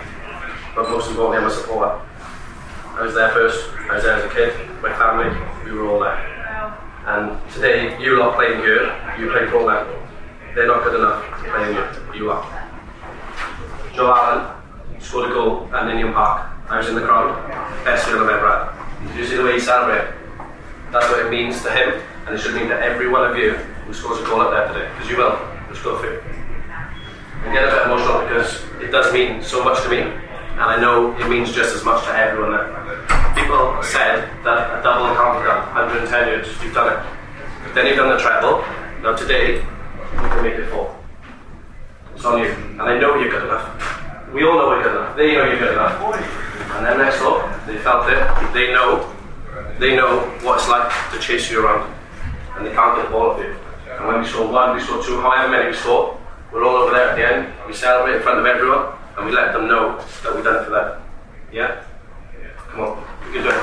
[0.74, 2.00] but most importantly, I'm a supporter.
[2.94, 5.30] I was there first, I was there as a kid, my family,
[5.64, 6.16] we were all there.
[7.06, 9.86] And today, you lot playing good, you play for them.
[10.54, 12.70] They're not good enough to play you, you are.
[13.94, 16.50] Joe Allen scored a goal at Ninian Park.
[16.68, 17.34] I was in the crowd,
[17.84, 19.18] best feeling I've ever had.
[19.18, 20.19] You see the way he celebrated?
[20.90, 23.52] That's what it means to him, and it should mean to every one of you
[23.86, 25.38] who scores a goal up there today, because you will.
[25.66, 26.20] You'll score for you.
[27.46, 30.80] I get a bit emotional because it does mean so much to me, and I
[30.80, 32.66] know it means just as much to everyone there.
[33.38, 37.00] People said that a double encounter done, 110 years, you've done it.
[37.62, 38.58] But then you've done the treble.
[39.00, 40.90] Now today, you can make it four.
[42.16, 43.64] It's on you, and I know you're good enough.
[44.34, 45.16] We all know we're good enough.
[45.16, 46.02] They know you're good enough.
[46.74, 48.18] And then next up, they felt it.
[48.52, 49.06] They know
[49.80, 51.90] they know what it's like to chase you around
[52.56, 53.56] and they can't get the ball off you.
[53.96, 56.18] And when we score one, we score two, however many we score,
[56.52, 59.32] we're all over there at the end, we celebrate in front of everyone and we
[59.32, 61.02] let them know that we've done it for them.
[61.50, 61.82] Yeah?
[62.70, 63.62] Come on, we can do it.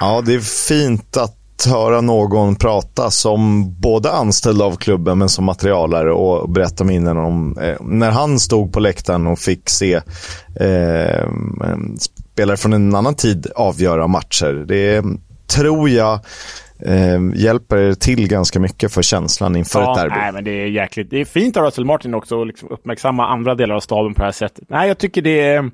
[0.00, 5.44] Ja, det är fint att höra någon prata som både anställd av klubben men som
[5.44, 9.94] materialare och berätta minnen om eh, när han stod på läktaren och fick se
[10.60, 11.28] eh,
[11.98, 14.64] spelare från en annan tid avgöra matcher.
[14.68, 15.04] Det
[15.46, 16.20] tror jag
[16.78, 20.14] eh, hjälper till ganska mycket för känslan inför ja, ett derby.
[20.16, 21.10] Nej, men det är jäkligt.
[21.10, 24.20] Det är fint av Russell Martin också att liksom uppmärksamma andra delar av staben på
[24.20, 24.64] det här sättet.
[24.68, 25.70] Nej, jag tycker det är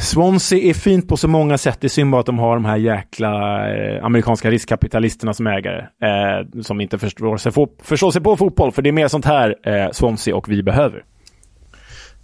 [0.00, 1.78] Swansea är fint på så många sätt.
[1.80, 3.30] Det är synd bara att de har de här jäkla
[3.74, 5.78] eh, amerikanska riskkapitalisterna som ägare.
[5.78, 8.72] Eh, som inte förstår sig, på, förstår sig på fotboll.
[8.72, 11.04] För det är mer sånt här eh, Swansea och vi behöver.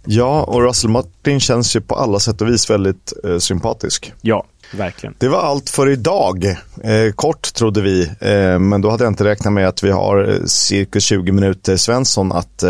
[0.05, 4.13] Ja, och Russell Martin känns ju på alla sätt och vis väldigt eh, sympatisk.
[4.21, 5.15] Ja, verkligen.
[5.19, 6.45] Det var allt för idag.
[6.83, 10.29] Eh, kort trodde vi, eh, men då hade jag inte räknat med att vi har
[10.29, 12.63] eh, cirka 20 minuter Svensson att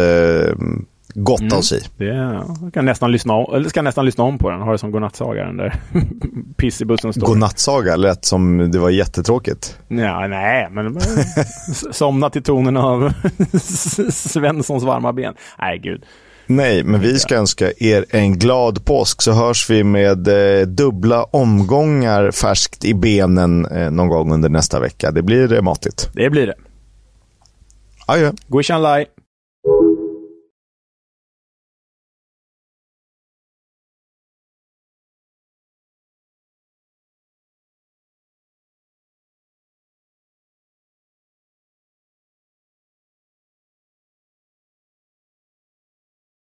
[1.13, 1.79] gotta oss i.
[1.97, 4.61] Det jag kan nästan lyssna om, eller ska nästan lyssna om på den.
[4.61, 5.75] Ha det som godnattsaga den där
[6.57, 7.27] piss i bussen står.
[7.27, 9.77] Godnattsaga lät som det var jättetråkigt.
[9.87, 10.99] Ja, nej, men
[11.91, 13.13] somna till tonen av
[14.11, 15.33] Svenssons varma ben.
[15.59, 16.03] Nej, gud.
[16.45, 21.23] Nej, men vi ska önska er en glad påsk så hörs vi med eh, dubbla
[21.23, 25.11] omgångar färskt i benen eh, någon gång under nästa vecka.
[25.11, 26.09] Det blir eh, matigt.
[26.13, 26.55] Det blir det.
[28.05, 28.31] Adjö.
[28.47, 29.05] Guishan Lai.